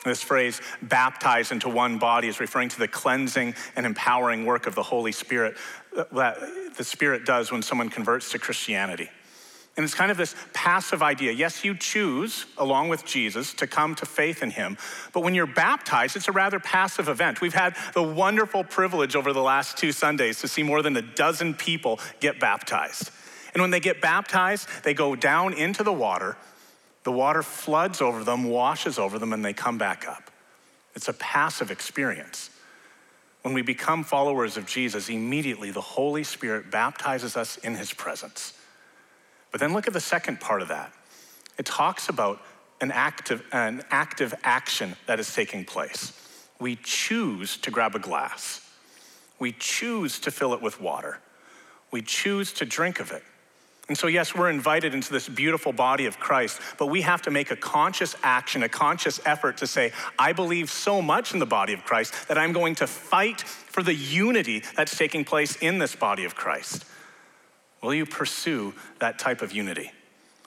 This 0.05 0.21
phrase, 0.21 0.61
baptized 0.81 1.51
into 1.51 1.67
one 1.67 1.97
body, 1.97 2.27
is 2.27 2.39
referring 2.39 2.69
to 2.69 2.79
the 2.79 2.87
cleansing 2.87 3.55
and 3.75 3.85
empowering 3.85 4.45
work 4.45 4.67
of 4.67 4.75
the 4.75 4.83
Holy 4.83 5.11
Spirit 5.11 5.57
that 6.11 6.37
the 6.77 6.83
Spirit 6.83 7.25
does 7.25 7.51
when 7.51 7.61
someone 7.61 7.89
converts 7.89 8.31
to 8.31 8.39
Christianity. 8.39 9.09
And 9.77 9.83
it's 9.83 9.93
kind 9.93 10.09
of 10.09 10.15
this 10.15 10.35
passive 10.53 11.03
idea. 11.03 11.33
Yes, 11.33 11.65
you 11.65 11.75
choose, 11.75 12.45
along 12.57 12.87
with 12.87 13.03
Jesus, 13.03 13.53
to 13.55 13.67
come 13.67 13.93
to 13.95 14.05
faith 14.05 14.41
in 14.41 14.51
him. 14.51 14.77
But 15.11 15.21
when 15.21 15.35
you're 15.35 15.47
baptized, 15.47 16.15
it's 16.15 16.29
a 16.29 16.31
rather 16.31 16.59
passive 16.59 17.09
event. 17.09 17.41
We've 17.41 17.53
had 17.53 17.75
the 17.93 18.03
wonderful 18.03 18.63
privilege 18.63 19.17
over 19.17 19.33
the 19.33 19.41
last 19.41 19.77
two 19.77 19.91
Sundays 19.91 20.39
to 20.41 20.47
see 20.47 20.63
more 20.63 20.81
than 20.81 20.95
a 20.95 21.01
dozen 21.01 21.53
people 21.53 21.99
get 22.21 22.39
baptized. 22.39 23.11
And 23.53 23.61
when 23.61 23.71
they 23.71 23.81
get 23.81 23.99
baptized, 23.99 24.69
they 24.83 24.93
go 24.93 25.15
down 25.15 25.53
into 25.53 25.83
the 25.83 25.93
water 25.93 26.37
the 27.05 27.11
water 27.11 27.43
floods 27.43 28.01
over 28.01 28.23
them, 28.23 28.45
washes 28.45 28.97
over 28.97 29.19
them, 29.19 29.31
and 29.31 29.45
they 29.45 29.53
come 29.53 29.77
back 29.77 30.07
up. 30.07 30.31
It's 30.95 31.07
a 31.07 31.13
passive 31.13 31.69
experience. 31.69 32.49
When 33.43 33.53
we 33.53 33.61
become 33.61 34.03
followers 34.03 34.57
of 34.57 34.65
Jesus, 34.65 35.07
immediately 35.07 35.69
the 35.69 35.81
Holy 35.81 36.23
Spirit 36.23 36.71
baptizes 36.71 37.37
us 37.37 37.57
in 37.57 37.75
his 37.75 37.93
presence. 37.93 38.53
But 39.51 39.59
then 39.59 39.71
look 39.71 39.85
at 39.85 39.93
the 39.93 39.99
second 39.99 40.39
part 40.39 40.63
of 40.63 40.69
that. 40.69 40.91
It 41.59 41.67
talks 41.67 42.09
about 42.09 42.41
an 42.81 42.89
active, 42.89 43.43
an 43.51 43.83
active 43.91 44.33
action 44.43 44.95
that 45.05 45.19
is 45.19 45.31
taking 45.31 45.63
place. 45.63 46.11
We 46.59 46.75
choose 46.75 47.57
to 47.57 47.69
grab 47.69 47.93
a 47.93 47.99
glass, 47.99 48.67
we 49.37 49.51
choose 49.51 50.19
to 50.21 50.31
fill 50.31 50.53
it 50.55 50.61
with 50.61 50.81
water, 50.81 51.19
we 51.91 52.01
choose 52.01 52.51
to 52.53 52.65
drink 52.65 52.99
of 52.99 53.11
it. 53.11 53.21
And 53.87 53.95
so, 53.97 54.07
yes, 54.07 54.33
we're 54.33 54.49
invited 54.49 54.95
into 54.95 55.13
this 55.13 55.29
beautiful 55.29 55.71
body 55.71 56.07
of 56.07 56.19
Christ, 56.19 56.59
but 56.79 56.87
we 56.87 57.01
have 57.01 57.21
to 57.23 57.31
make 57.31 57.51
a 57.51 57.55
conscious 57.55 58.15
action, 58.23 58.63
a 58.63 58.69
conscious 58.69 59.19
effort 59.25 59.57
to 59.57 59.67
say, 59.67 59.91
I 60.17 60.33
believe 60.33 60.71
so 60.71 61.03
much 61.03 61.33
in 61.33 61.39
the 61.39 61.45
body 61.45 61.73
of 61.73 61.83
Christ 61.83 62.27
that 62.27 62.37
I'm 62.37 62.51
going 62.51 62.75
to 62.75 62.87
fight 62.87 63.41
for 63.41 63.83
the 63.83 63.93
unity 63.93 64.63
that's 64.75 64.97
taking 64.97 65.23
place 65.23 65.55
in 65.57 65.77
this 65.77 65.95
body 65.95 66.25
of 66.25 66.35
Christ. 66.35 66.83
Will 67.83 67.93
you 67.93 68.07
pursue 68.07 68.73
that 68.99 69.19
type 69.19 69.43
of 69.43 69.51
unity? 69.51 69.91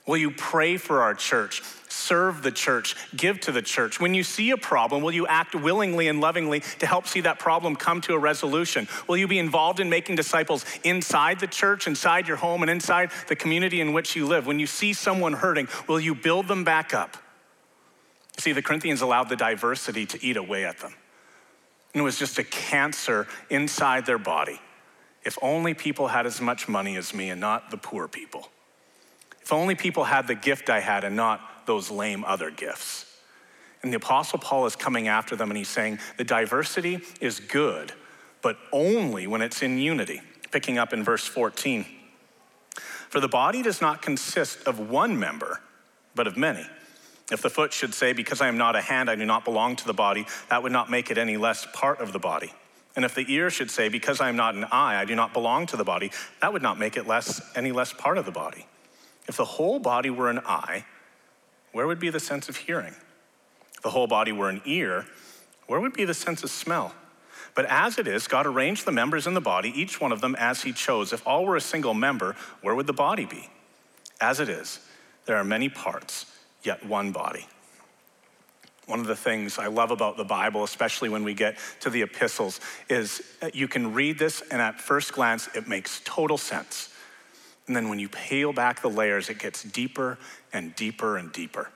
Will 0.08 0.16
you 0.16 0.30
pray 0.30 0.78
for 0.78 1.02
our 1.02 1.14
church, 1.14 1.62
serve 1.90 2.42
the 2.42 2.50
church, 2.50 2.96
give 3.14 3.40
to 3.40 3.52
the 3.52 3.60
church? 3.60 4.00
When 4.00 4.14
you 4.14 4.22
see 4.22 4.50
a 4.52 4.56
problem, 4.56 5.02
will 5.02 5.12
you 5.12 5.26
act 5.26 5.54
willingly 5.54 6.08
and 6.08 6.18
lovingly 6.18 6.60
to 6.78 6.86
help 6.86 7.06
see 7.06 7.20
that 7.20 7.38
problem 7.38 7.76
come 7.76 8.00
to 8.00 8.14
a 8.14 8.18
resolution? 8.18 8.88
Will 9.06 9.18
you 9.18 9.28
be 9.28 9.38
involved 9.38 9.80
in 9.80 9.90
making 9.90 10.16
disciples 10.16 10.64
inside 10.82 11.40
the 11.40 11.46
church, 11.46 11.86
inside 11.86 12.26
your 12.26 12.38
home, 12.38 12.62
and 12.62 12.70
inside 12.70 13.10
the 13.28 13.36
community 13.36 13.82
in 13.82 13.92
which 13.92 14.16
you 14.16 14.26
live? 14.26 14.46
When 14.46 14.58
you 14.58 14.66
see 14.66 14.94
someone 14.94 15.34
hurting, 15.34 15.68
will 15.86 16.00
you 16.00 16.14
build 16.14 16.48
them 16.48 16.64
back 16.64 16.94
up? 16.94 17.18
See, 18.38 18.52
the 18.52 18.62
Corinthians 18.62 19.02
allowed 19.02 19.28
the 19.28 19.36
diversity 19.36 20.06
to 20.06 20.24
eat 20.24 20.38
away 20.38 20.64
at 20.64 20.78
them. 20.78 20.94
And 21.92 22.00
it 22.00 22.04
was 22.04 22.18
just 22.18 22.38
a 22.38 22.44
cancer 22.44 23.26
inside 23.50 24.06
their 24.06 24.16
body. 24.16 24.58
If 25.22 25.36
only 25.42 25.74
people 25.74 26.08
had 26.08 26.24
as 26.24 26.40
much 26.40 26.66
money 26.66 26.96
as 26.96 27.12
me 27.12 27.28
and 27.28 27.42
not 27.42 27.70
the 27.70 27.76
poor 27.76 28.08
people. 28.08 28.48
If 29.48 29.52
only 29.54 29.74
people 29.74 30.04
had 30.04 30.26
the 30.26 30.34
gift 30.34 30.68
I 30.68 30.80
had 30.80 31.04
and 31.04 31.16
not 31.16 31.40
those 31.64 31.90
lame 31.90 32.22
other 32.22 32.50
gifts. 32.50 33.06
And 33.82 33.90
the 33.90 33.96
Apostle 33.96 34.38
Paul 34.38 34.66
is 34.66 34.76
coming 34.76 35.08
after 35.08 35.36
them 35.36 35.50
and 35.50 35.56
he's 35.56 35.70
saying 35.70 36.00
the 36.18 36.24
diversity 36.24 37.00
is 37.22 37.40
good, 37.40 37.94
but 38.42 38.58
only 38.72 39.26
when 39.26 39.40
it's 39.40 39.62
in 39.62 39.78
unity. 39.78 40.20
Picking 40.50 40.76
up 40.76 40.92
in 40.92 41.02
verse 41.02 41.26
14. 41.26 41.86
For 43.08 43.20
the 43.20 43.28
body 43.28 43.62
does 43.62 43.80
not 43.80 44.02
consist 44.02 44.66
of 44.66 44.90
one 44.90 45.18
member, 45.18 45.62
but 46.14 46.26
of 46.26 46.36
many. 46.36 46.66
If 47.32 47.40
the 47.40 47.48
foot 47.48 47.72
should 47.72 47.94
say, 47.94 48.12
Because 48.12 48.42
I 48.42 48.48
am 48.48 48.58
not 48.58 48.76
a 48.76 48.82
hand, 48.82 49.08
I 49.08 49.14
do 49.14 49.24
not 49.24 49.46
belong 49.46 49.76
to 49.76 49.86
the 49.86 49.94
body, 49.94 50.26
that 50.50 50.62
would 50.62 50.72
not 50.72 50.90
make 50.90 51.10
it 51.10 51.16
any 51.16 51.38
less 51.38 51.66
part 51.72 52.02
of 52.02 52.12
the 52.12 52.18
body. 52.18 52.52
And 52.96 53.02
if 53.02 53.14
the 53.14 53.24
ear 53.32 53.48
should 53.48 53.70
say, 53.70 53.88
Because 53.88 54.20
I 54.20 54.28
am 54.28 54.36
not 54.36 54.56
an 54.56 54.64
eye, 54.64 55.00
I 55.00 55.06
do 55.06 55.14
not 55.14 55.32
belong 55.32 55.64
to 55.68 55.78
the 55.78 55.84
body, 55.84 56.12
that 56.42 56.52
would 56.52 56.60
not 56.60 56.78
make 56.78 56.98
it 56.98 57.06
less, 57.06 57.40
any 57.56 57.72
less 57.72 57.94
part 57.94 58.18
of 58.18 58.26
the 58.26 58.30
body. 58.30 58.66
If 59.28 59.36
the 59.36 59.44
whole 59.44 59.78
body 59.78 60.10
were 60.10 60.30
an 60.30 60.40
eye, 60.40 60.86
where 61.72 61.86
would 61.86 62.00
be 62.00 62.10
the 62.10 62.20
sense 62.20 62.48
of 62.48 62.56
hearing? 62.56 62.94
If 63.74 63.82
the 63.82 63.90
whole 63.90 64.06
body 64.06 64.32
were 64.32 64.48
an 64.48 64.62
ear, 64.64 65.06
where 65.66 65.80
would 65.80 65.92
be 65.92 66.06
the 66.06 66.14
sense 66.14 66.42
of 66.42 66.50
smell? 66.50 66.94
But 67.54 67.66
as 67.66 67.98
it 67.98 68.08
is, 68.08 68.26
God 68.26 68.46
arranged 68.46 68.84
the 68.84 68.92
members 68.92 69.26
in 69.26 69.34
the 69.34 69.40
body, 69.40 69.72
each 69.74 70.00
one 70.00 70.12
of 70.12 70.20
them 70.20 70.34
as 70.36 70.62
he 70.62 70.72
chose. 70.72 71.12
If 71.12 71.26
all 71.26 71.44
were 71.44 71.56
a 71.56 71.60
single 71.60 71.94
member, 71.94 72.36
where 72.62 72.74
would 72.74 72.86
the 72.86 72.92
body 72.92 73.26
be? 73.26 73.50
As 74.20 74.40
it 74.40 74.48
is, 74.48 74.80
there 75.26 75.36
are 75.36 75.44
many 75.44 75.68
parts, 75.68 76.26
yet 76.62 76.84
one 76.86 77.12
body. 77.12 77.46
One 78.86 79.00
of 79.00 79.06
the 79.06 79.16
things 79.16 79.58
I 79.58 79.66
love 79.66 79.90
about 79.90 80.16
the 80.16 80.24
Bible, 80.24 80.64
especially 80.64 81.10
when 81.10 81.22
we 81.22 81.34
get 81.34 81.58
to 81.80 81.90
the 81.90 82.02
epistles, 82.02 82.60
is 82.88 83.20
you 83.52 83.68
can 83.68 83.92
read 83.92 84.18
this 84.18 84.40
and 84.50 84.62
at 84.62 84.80
first 84.80 85.12
glance 85.12 85.48
it 85.54 85.68
makes 85.68 86.00
total 86.04 86.38
sense. 86.38 86.88
And 87.68 87.76
then 87.76 87.88
when 87.88 87.98
you 87.98 88.08
peel 88.08 88.52
back 88.52 88.82
the 88.82 88.88
layers, 88.88 89.28
it 89.28 89.38
gets 89.38 89.62
deeper 89.62 90.18
and 90.52 90.74
deeper 90.74 91.18
and 91.18 91.32
deeper. 91.32 91.70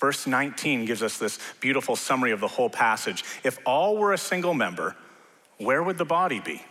Verse 0.00 0.26
19 0.26 0.84
gives 0.84 1.02
us 1.02 1.18
this 1.18 1.38
beautiful 1.60 1.96
summary 1.96 2.32
of 2.32 2.40
the 2.40 2.48
whole 2.48 2.68
passage. 2.68 3.24
If 3.42 3.58
all 3.64 3.96
were 3.96 4.12
a 4.12 4.18
single 4.18 4.54
member, 4.54 4.96
where 5.58 5.82
would 5.82 5.96
the 5.96 6.04
body 6.04 6.40
be? 6.40 6.62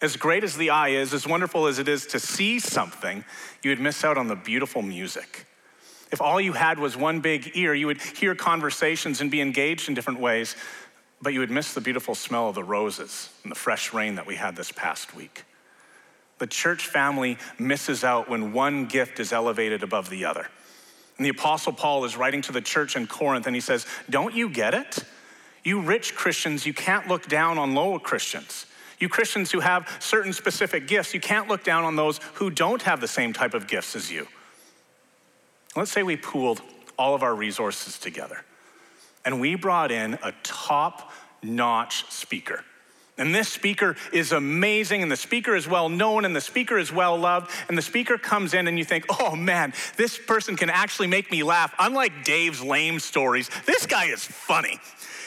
As 0.00 0.16
great 0.16 0.44
as 0.44 0.56
the 0.56 0.70
eye 0.70 0.88
is, 0.88 1.14
as 1.14 1.26
wonderful 1.26 1.66
as 1.66 1.78
it 1.78 1.88
is 1.88 2.06
to 2.08 2.20
see 2.20 2.58
something, 2.58 3.24
you 3.62 3.70
would 3.70 3.80
miss 3.80 4.04
out 4.04 4.18
on 4.18 4.28
the 4.28 4.36
beautiful 4.36 4.82
music. 4.82 5.46
If 6.12 6.20
all 6.20 6.40
you 6.40 6.52
had 6.52 6.78
was 6.78 6.96
one 6.96 7.20
big 7.20 7.52
ear, 7.54 7.74
you 7.74 7.86
would 7.86 8.00
hear 8.00 8.34
conversations 8.34 9.20
and 9.20 9.30
be 9.30 9.40
engaged 9.40 9.88
in 9.88 9.94
different 9.94 10.20
ways, 10.20 10.56
but 11.22 11.32
you 11.32 11.40
would 11.40 11.50
miss 11.50 11.74
the 11.74 11.80
beautiful 11.80 12.14
smell 12.14 12.48
of 12.48 12.54
the 12.54 12.64
roses 12.64 13.30
and 13.42 13.50
the 13.50 13.56
fresh 13.56 13.92
rain 13.92 14.16
that 14.16 14.26
we 14.26 14.36
had 14.36 14.56
this 14.56 14.70
past 14.72 15.14
week. 15.14 15.44
The 16.38 16.46
church 16.46 16.86
family 16.86 17.38
misses 17.58 18.04
out 18.04 18.28
when 18.28 18.52
one 18.52 18.86
gift 18.86 19.20
is 19.20 19.32
elevated 19.32 19.82
above 19.82 20.10
the 20.10 20.24
other. 20.24 20.48
And 21.16 21.24
the 21.24 21.30
Apostle 21.30 21.72
Paul 21.72 22.04
is 22.04 22.16
writing 22.16 22.42
to 22.42 22.52
the 22.52 22.60
church 22.60 22.96
in 22.96 23.06
Corinth 23.06 23.46
and 23.46 23.54
he 23.54 23.60
says, 23.60 23.86
Don't 24.10 24.34
you 24.34 24.48
get 24.48 24.74
it? 24.74 24.98
You 25.62 25.80
rich 25.80 26.14
Christians, 26.14 26.66
you 26.66 26.74
can't 26.74 27.08
look 27.08 27.26
down 27.26 27.56
on 27.56 27.74
lower 27.74 27.98
Christians. 27.98 28.66
You 28.98 29.08
Christians 29.08 29.50
who 29.50 29.60
have 29.60 29.88
certain 30.00 30.32
specific 30.32 30.86
gifts, 30.86 31.14
you 31.14 31.20
can't 31.20 31.48
look 31.48 31.64
down 31.64 31.84
on 31.84 31.96
those 31.96 32.20
who 32.34 32.50
don't 32.50 32.82
have 32.82 33.00
the 33.00 33.08
same 33.08 33.32
type 33.32 33.54
of 33.54 33.66
gifts 33.66 33.96
as 33.96 34.10
you. 34.10 34.26
Let's 35.76 35.90
say 35.90 36.02
we 36.02 36.16
pooled 36.16 36.60
all 36.98 37.14
of 37.14 37.22
our 37.22 37.34
resources 37.34 37.98
together 37.98 38.44
and 39.24 39.40
we 39.40 39.54
brought 39.54 39.90
in 39.90 40.14
a 40.22 40.32
top 40.42 41.12
notch 41.42 42.10
speaker. 42.10 42.64
And 43.16 43.32
this 43.32 43.48
speaker 43.48 43.94
is 44.12 44.32
amazing, 44.32 45.02
and 45.02 45.10
the 45.10 45.16
speaker 45.16 45.54
is 45.54 45.68
well 45.68 45.88
known, 45.88 46.24
and 46.24 46.34
the 46.34 46.40
speaker 46.40 46.78
is 46.78 46.92
well 46.92 47.16
loved. 47.16 47.50
And 47.68 47.78
the 47.78 47.82
speaker 47.82 48.18
comes 48.18 48.54
in, 48.54 48.66
and 48.66 48.76
you 48.76 48.84
think, 48.84 49.04
oh 49.20 49.36
man, 49.36 49.72
this 49.96 50.18
person 50.18 50.56
can 50.56 50.68
actually 50.68 51.06
make 51.06 51.30
me 51.30 51.44
laugh. 51.44 51.72
Unlike 51.78 52.24
Dave's 52.24 52.60
lame 52.60 52.98
stories, 52.98 53.50
this 53.66 53.86
guy 53.86 54.06
is 54.06 54.24
funny. 54.24 54.80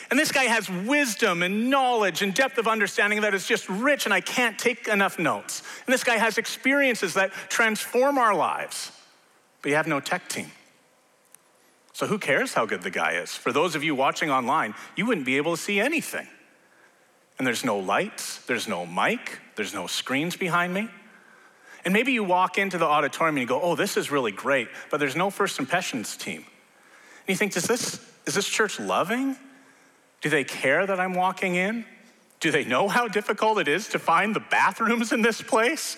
And 0.10 0.20
this 0.20 0.32
guy 0.32 0.46
has 0.46 0.70
wisdom 0.70 1.44
and 1.44 1.70
knowledge 1.70 2.22
and 2.22 2.34
depth 2.34 2.58
of 2.58 2.68
understanding 2.68 3.22
that 3.22 3.34
is 3.34 3.48
just 3.48 3.70
rich, 3.70 4.06
and 4.06 4.14
I 4.14 4.20
can't 4.22 4.60
take 4.60 4.90
enough 4.90 5.18
notes. 5.18 5.64
And 5.86 5.94
this 5.94 6.04
guy 6.04 6.18
has 6.18 6.38
experiences 6.38 7.14
that 7.14 7.32
transform 7.50 8.18
our 8.18 8.36
lives, 8.36 8.92
but 9.62 9.70
you 9.70 9.76
have 9.76 9.88
no 9.88 10.02
tech 10.02 10.28
team. 10.28 10.52
So 11.94 12.06
who 12.06 12.20
cares 12.20 12.54
how 12.54 12.66
good 12.66 12.84
the 12.84 12.92
guy 12.92 13.14
is? 13.14 13.34
For 13.34 13.52
those 13.52 13.76
of 13.76 13.84
you 13.84 13.96
watching 13.96 14.30
online, 14.30 14.76
you 14.96 15.06
wouldn't 15.06 15.26
be 15.26 15.38
able 15.38 15.56
to 15.56 15.62
see 15.62 15.80
anything. 15.80 16.28
And 17.38 17.46
there's 17.46 17.64
no 17.64 17.78
lights, 17.78 18.40
there's 18.46 18.68
no 18.68 18.86
mic, 18.86 19.40
there's 19.56 19.74
no 19.74 19.88
screens 19.88 20.36
behind 20.36 20.74
me. 20.74 20.90
And 21.86 21.94
maybe 21.94 22.12
you 22.12 22.24
walk 22.24 22.58
into 22.58 22.78
the 22.78 22.86
auditorium 22.86 23.38
and 23.38 23.42
you 23.42 23.48
go, 23.48 23.62
oh, 23.62 23.76
this 23.76 23.96
is 23.96 24.12
really 24.12 24.32
great, 24.32 24.68
but 24.90 25.00
there's 25.00 25.16
no 25.16 25.30
first 25.30 25.60
impressions 25.60 26.18
team. 26.18 26.38
And 26.40 27.30
you 27.30 27.36
think, 27.36 27.56
is 27.56 27.66
this, 27.66 28.06
is 28.26 28.34
this 28.34 28.48
church 28.48 28.80
loving? 28.80 29.38
Do 30.22 30.30
they 30.30 30.44
care 30.44 30.86
that 30.86 31.00
I'm 31.00 31.14
walking 31.14 31.56
in? 31.56 31.86
Do 32.40 32.52
they 32.52 32.66
know 32.66 32.88
how 32.88 33.08
difficult 33.08 33.60
it 33.60 33.68
is 33.68 33.88
to 33.90 34.00
find 34.00 34.36
the 34.36 34.40
bathrooms 34.40 35.12
in 35.12 35.22
this 35.22 35.42
place? 35.42 35.98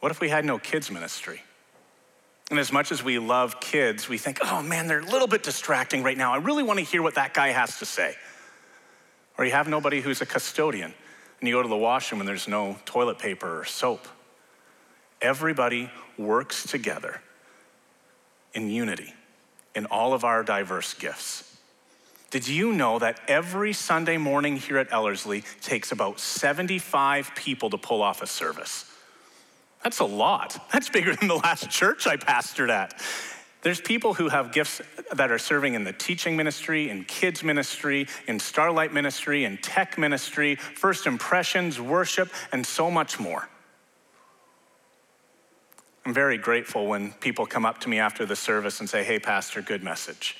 What 0.00 0.12
if 0.12 0.20
we 0.20 0.28
had 0.28 0.44
no 0.44 0.58
kids' 0.58 0.90
ministry? 0.90 1.42
And 2.50 2.58
as 2.58 2.72
much 2.72 2.92
as 2.92 3.02
we 3.02 3.18
love 3.18 3.58
kids, 3.60 4.08
we 4.08 4.18
think, 4.18 4.38
oh 4.44 4.62
man, 4.62 4.86
they're 4.86 5.00
a 5.00 5.04
little 5.04 5.26
bit 5.26 5.42
distracting 5.42 6.02
right 6.02 6.16
now. 6.16 6.32
I 6.32 6.36
really 6.36 6.62
want 6.62 6.78
to 6.78 6.84
hear 6.84 7.02
what 7.02 7.14
that 7.14 7.32
guy 7.34 7.48
has 7.48 7.78
to 7.78 7.86
say. 7.86 8.14
Or 9.36 9.44
you 9.44 9.52
have 9.52 9.68
nobody 9.68 10.00
who's 10.00 10.20
a 10.20 10.26
custodian 10.26 10.94
and 11.40 11.48
you 11.48 11.54
go 11.54 11.62
to 11.62 11.68
the 11.68 11.76
washroom 11.76 12.20
and 12.20 12.28
there's 12.28 12.48
no 12.48 12.76
toilet 12.84 13.18
paper 13.18 13.60
or 13.60 13.64
soap. 13.64 14.06
Everybody 15.20 15.90
works 16.16 16.66
together 16.66 17.20
in 18.52 18.70
unity 18.70 19.12
in 19.74 19.86
all 19.86 20.12
of 20.12 20.24
our 20.24 20.42
diverse 20.42 20.94
gifts. 20.94 21.56
Did 22.30 22.48
you 22.48 22.72
know 22.72 22.98
that 22.98 23.20
every 23.28 23.72
Sunday 23.72 24.16
morning 24.16 24.56
here 24.56 24.78
at 24.78 24.92
Ellerslie 24.92 25.44
takes 25.60 25.92
about 25.92 26.18
75 26.18 27.32
people 27.36 27.70
to 27.70 27.78
pull 27.78 28.02
off 28.02 28.22
a 28.22 28.26
service? 28.26 28.90
That's 29.82 30.00
a 30.00 30.04
lot. 30.04 30.58
That's 30.72 30.88
bigger 30.88 31.14
than 31.14 31.28
the 31.28 31.36
last 31.36 31.70
church 31.70 32.06
I 32.06 32.16
pastored 32.16 32.70
at. 32.70 33.00
There's 33.64 33.80
people 33.80 34.12
who 34.12 34.28
have 34.28 34.52
gifts 34.52 34.82
that 35.10 35.30
are 35.30 35.38
serving 35.38 35.72
in 35.72 35.84
the 35.84 35.92
teaching 35.94 36.36
ministry, 36.36 36.90
in 36.90 37.04
kids 37.04 37.42
ministry, 37.42 38.06
in 38.28 38.38
Starlight 38.38 38.92
ministry, 38.92 39.44
in 39.44 39.56
tech 39.56 39.96
ministry, 39.96 40.56
first 40.56 41.06
impressions, 41.06 41.80
worship, 41.80 42.30
and 42.52 42.64
so 42.66 42.90
much 42.90 43.18
more. 43.18 43.48
I'm 46.04 46.12
very 46.12 46.36
grateful 46.36 46.86
when 46.86 47.12
people 47.12 47.46
come 47.46 47.64
up 47.64 47.80
to 47.80 47.88
me 47.88 47.98
after 47.98 48.26
the 48.26 48.36
service 48.36 48.80
and 48.80 48.88
say, 48.88 49.02
Hey, 49.02 49.18
Pastor, 49.18 49.62
good 49.62 49.82
message. 49.82 50.36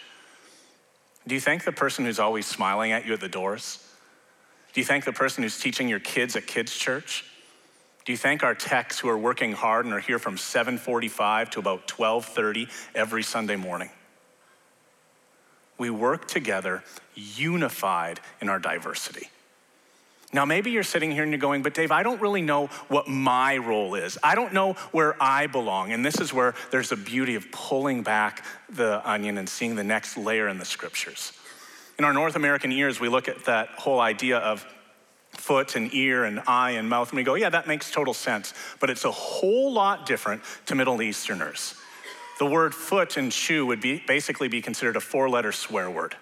Do 1.26 1.34
you 1.34 1.40
thank 1.40 1.64
the 1.64 1.72
person 1.72 2.04
who's 2.04 2.18
always 2.18 2.44
smiling 2.44 2.92
at 2.92 3.06
you 3.06 3.14
at 3.14 3.20
the 3.20 3.28
doors? 3.30 3.78
Do 4.74 4.82
you 4.82 4.84
thank 4.84 5.06
the 5.06 5.14
person 5.14 5.42
who's 5.42 5.58
teaching 5.58 5.88
your 5.88 6.00
kids 6.00 6.36
at 6.36 6.46
kids' 6.46 6.76
church? 6.76 7.24
Do 8.04 8.12
you 8.12 8.18
thank 8.18 8.42
our 8.42 8.54
techs 8.54 8.98
who 8.98 9.08
are 9.08 9.16
working 9.16 9.52
hard 9.52 9.86
and 9.86 9.94
are 9.94 10.00
here 10.00 10.18
from 10.18 10.36
7:45 10.36 11.50
to 11.50 11.58
about 11.58 11.88
12:30 11.88 12.68
every 12.94 13.22
Sunday 13.22 13.56
morning? 13.56 13.90
We 15.78 15.90
work 15.90 16.28
together, 16.28 16.84
unified 17.14 18.20
in 18.40 18.48
our 18.48 18.58
diversity. 18.58 19.30
Now, 20.32 20.44
maybe 20.44 20.70
you're 20.72 20.82
sitting 20.82 21.12
here 21.12 21.22
and 21.22 21.30
you're 21.30 21.38
going, 21.38 21.62
but 21.62 21.74
Dave, 21.74 21.92
I 21.92 22.02
don't 22.02 22.20
really 22.20 22.42
know 22.42 22.66
what 22.88 23.06
my 23.06 23.56
role 23.56 23.94
is. 23.94 24.18
I 24.22 24.34
don't 24.34 24.52
know 24.52 24.72
where 24.90 25.16
I 25.22 25.46
belong. 25.46 25.92
And 25.92 26.04
this 26.04 26.20
is 26.20 26.32
where 26.32 26.54
there's 26.70 26.90
a 26.90 26.96
beauty 26.96 27.36
of 27.36 27.50
pulling 27.52 28.02
back 28.02 28.44
the 28.68 29.00
onion 29.08 29.38
and 29.38 29.48
seeing 29.48 29.76
the 29.76 29.84
next 29.84 30.16
layer 30.16 30.48
in 30.48 30.58
the 30.58 30.64
scriptures. 30.64 31.32
In 31.98 32.04
our 32.04 32.12
North 32.12 32.34
American 32.34 32.72
ears, 32.72 32.98
we 32.98 33.08
look 33.08 33.28
at 33.28 33.44
that 33.44 33.68
whole 33.70 34.00
idea 34.00 34.38
of 34.38 34.66
foot 35.44 35.76
and 35.76 35.92
ear 35.92 36.24
and 36.24 36.40
eye 36.46 36.72
and 36.72 36.88
mouth, 36.88 37.10
and 37.10 37.16
we 37.18 37.22
go, 37.22 37.34
yeah, 37.34 37.50
that 37.50 37.66
makes 37.66 37.90
total 37.90 38.14
sense. 38.14 38.54
But 38.80 38.88
it's 38.88 39.04
a 39.04 39.10
whole 39.10 39.70
lot 39.72 40.06
different 40.06 40.42
to 40.66 40.74
Middle 40.74 41.02
Easterners. 41.02 41.74
The 42.38 42.46
word 42.46 42.74
foot 42.74 43.18
and 43.18 43.32
shoe 43.32 43.66
would 43.66 43.80
be, 43.80 44.02
basically 44.06 44.48
be 44.48 44.62
considered 44.62 44.96
a 44.96 45.00
four 45.00 45.28
letter 45.28 45.52
swear 45.52 45.90
word. 45.90 46.16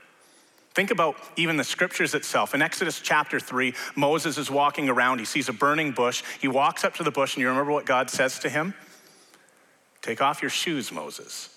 Think 0.75 0.91
about 0.91 1.17
even 1.37 1.57
the 1.57 1.65
scriptures 1.65 2.15
itself. 2.15 2.55
In 2.55 2.63
Exodus 2.63 3.01
chapter 3.01 3.39
3, 3.39 3.75
Moses 3.95 4.39
is 4.39 4.51
walking 4.51 4.89
around. 4.89 5.21
He 5.21 5.25
sees 5.25 5.49
a 5.49 5.53
burning 5.53 5.93
bush. 5.93 6.23
He 6.41 6.49
walks 6.49 6.83
up 6.83 6.95
to 6.95 7.05
the 7.05 7.11
bush, 7.11 7.35
and 7.35 7.43
you 7.43 7.49
remember 7.49 7.73
what 7.73 7.87
God 7.87 8.11
says 8.11 8.39
to 8.41 8.49
him? 8.49 8.75
Take 10.01 10.21
off 10.21 10.43
your 10.43 10.51
shoes, 10.51 10.91
Moses. 10.91 11.49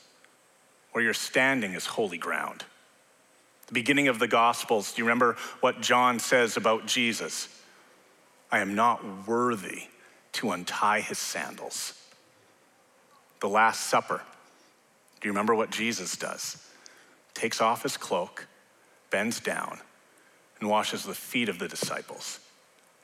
Where 0.91 1.03
you're 1.03 1.13
standing 1.13 1.73
is 1.73 1.85
holy 1.85 2.17
ground. 2.17 2.63
The 3.67 3.73
beginning 3.73 4.07
of 4.07 4.19
the 4.19 4.27
Gospels, 4.27 4.93
do 4.93 5.01
you 5.01 5.05
remember 5.05 5.37
what 5.59 5.81
John 5.81 6.19
says 6.19 6.57
about 6.57 6.85
Jesus? 6.85 7.47
I 8.51 8.59
am 8.59 8.75
not 8.75 9.27
worthy 9.27 9.83
to 10.33 10.51
untie 10.51 11.01
his 11.01 11.17
sandals. 11.17 11.93
The 13.39 13.49
Last 13.49 13.87
Supper, 13.87 14.21
do 15.19 15.27
you 15.27 15.31
remember 15.31 15.55
what 15.55 15.71
Jesus 15.71 16.15
does? 16.15 16.61
Takes 17.33 17.59
off 17.59 17.83
his 17.83 17.97
cloak 17.97 18.47
bends 19.15 19.39
down 19.39 19.79
and 20.59 20.69
washes 20.69 21.03
the 21.03 21.13
feet 21.13 21.47
of 21.47 21.57
the 21.57 21.69
disciples. 21.69 22.39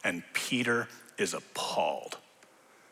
And 0.03 0.23
Peter 0.33 0.89
is 1.17 1.33
appalled. 1.33 2.17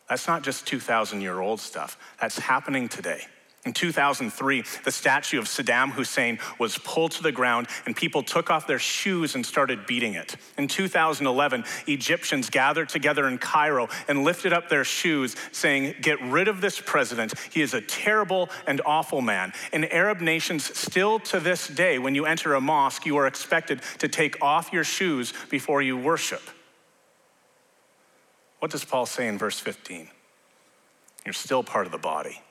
That's 0.07 0.25
not 0.25 0.41
just 0.41 0.65
2,000 0.67 1.19
year 1.19 1.41
old 1.41 1.59
stuff, 1.59 1.97
that's 2.21 2.39
happening 2.39 2.87
today. 2.87 3.23
In 3.65 3.73
2003, 3.73 4.63
the 4.85 4.91
statue 4.91 5.37
of 5.37 5.45
Saddam 5.45 5.91
Hussein 5.91 6.39
was 6.59 6.77
pulled 6.77 7.11
to 7.11 7.23
the 7.23 7.31
ground 7.33 7.67
and 7.85 7.93
people 7.93 8.23
took 8.23 8.49
off 8.49 8.67
their 8.67 8.79
shoes 8.79 9.35
and 9.35 9.45
started 9.45 9.85
beating 9.85 10.13
it. 10.13 10.37
In 10.57 10.69
2011, 10.69 11.65
Egyptians 11.87 12.49
gathered 12.49 12.87
together 12.87 13.27
in 13.27 13.37
Cairo 13.37 13.89
and 14.07 14.23
lifted 14.23 14.53
up 14.53 14.69
their 14.69 14.85
shoes, 14.85 15.35
saying, 15.51 15.95
Get 16.01 16.21
rid 16.21 16.47
of 16.47 16.61
this 16.61 16.79
president. 16.79 17.33
He 17.51 17.61
is 17.61 17.73
a 17.73 17.81
terrible 17.81 18.49
and 18.65 18.79
awful 18.85 19.19
man. 19.19 19.51
In 19.73 19.83
Arab 19.85 20.21
nations, 20.21 20.77
still 20.77 21.19
to 21.19 21.41
this 21.41 21.67
day, 21.67 21.99
when 21.99 22.15
you 22.15 22.25
enter 22.25 22.53
a 22.53 22.61
mosque, 22.61 23.05
you 23.05 23.17
are 23.17 23.27
expected 23.27 23.81
to 23.97 24.07
take 24.07 24.41
off 24.41 24.71
your 24.71 24.85
shoes 24.85 25.33
before 25.49 25.81
you 25.81 25.97
worship. 25.97 26.41
What 28.59 28.71
does 28.71 28.85
Paul 28.85 29.05
say 29.05 29.27
in 29.27 29.37
verse 29.37 29.59
15? 29.59 30.07
You're 31.25 31.33
still 31.33 31.63
part 31.63 31.85
of 31.85 31.91
the 31.91 31.97
body. 31.97 32.41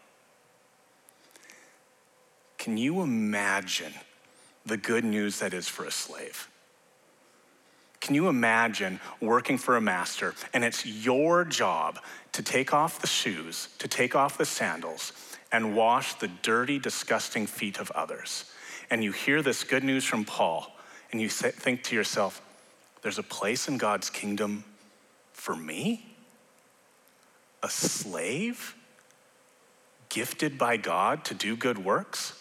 Can 2.69 2.77
you 2.77 3.01
imagine 3.01 3.95
the 4.67 4.77
good 4.77 5.03
news 5.03 5.39
that 5.39 5.55
is 5.55 5.67
for 5.67 5.87
a 5.87 5.91
slave? 5.91 6.51
Can 7.99 8.15
you 8.15 8.29
imagine 8.29 9.01
working 9.23 9.57
for 9.57 9.77
a 9.77 9.81
master 9.81 10.35
and 10.53 10.63
it's 10.63 10.85
your 10.85 11.47
job 11.47 11.99
to 12.33 12.43
take 12.43 12.75
off 12.75 13.01
the 13.01 13.07
shoes, 13.07 13.71
to 13.79 13.89
take 13.89 14.15
off 14.15 14.37
the 14.37 14.45
sandals, 14.45 15.15
and 15.51 15.75
wash 15.75 16.13
the 16.13 16.29
dirty, 16.43 16.79
disgusting 16.79 17.47
feet 17.47 17.79
of 17.79 17.91
others? 17.93 18.45
And 18.91 19.03
you 19.03 19.13
hear 19.13 19.41
this 19.41 19.65
good 19.65 19.83
news 19.83 20.05
from 20.05 20.27
Paul, 20.27 20.77
and 21.11 21.23
you 21.23 21.31
think 21.31 21.85
to 21.85 21.97
yourself, 21.97 22.43
there's 23.01 23.19
a 23.19 23.23
place 23.23 23.67
in 23.67 23.79
God's 23.79 24.11
kingdom 24.11 24.63
for 25.33 25.57
me? 25.57 26.05
A 27.63 27.71
slave? 27.71 28.75
Gifted 30.11 30.59
by 30.59 30.77
God 30.77 31.25
to 31.25 31.33
do 31.33 31.57
good 31.57 31.83
works? 31.83 32.38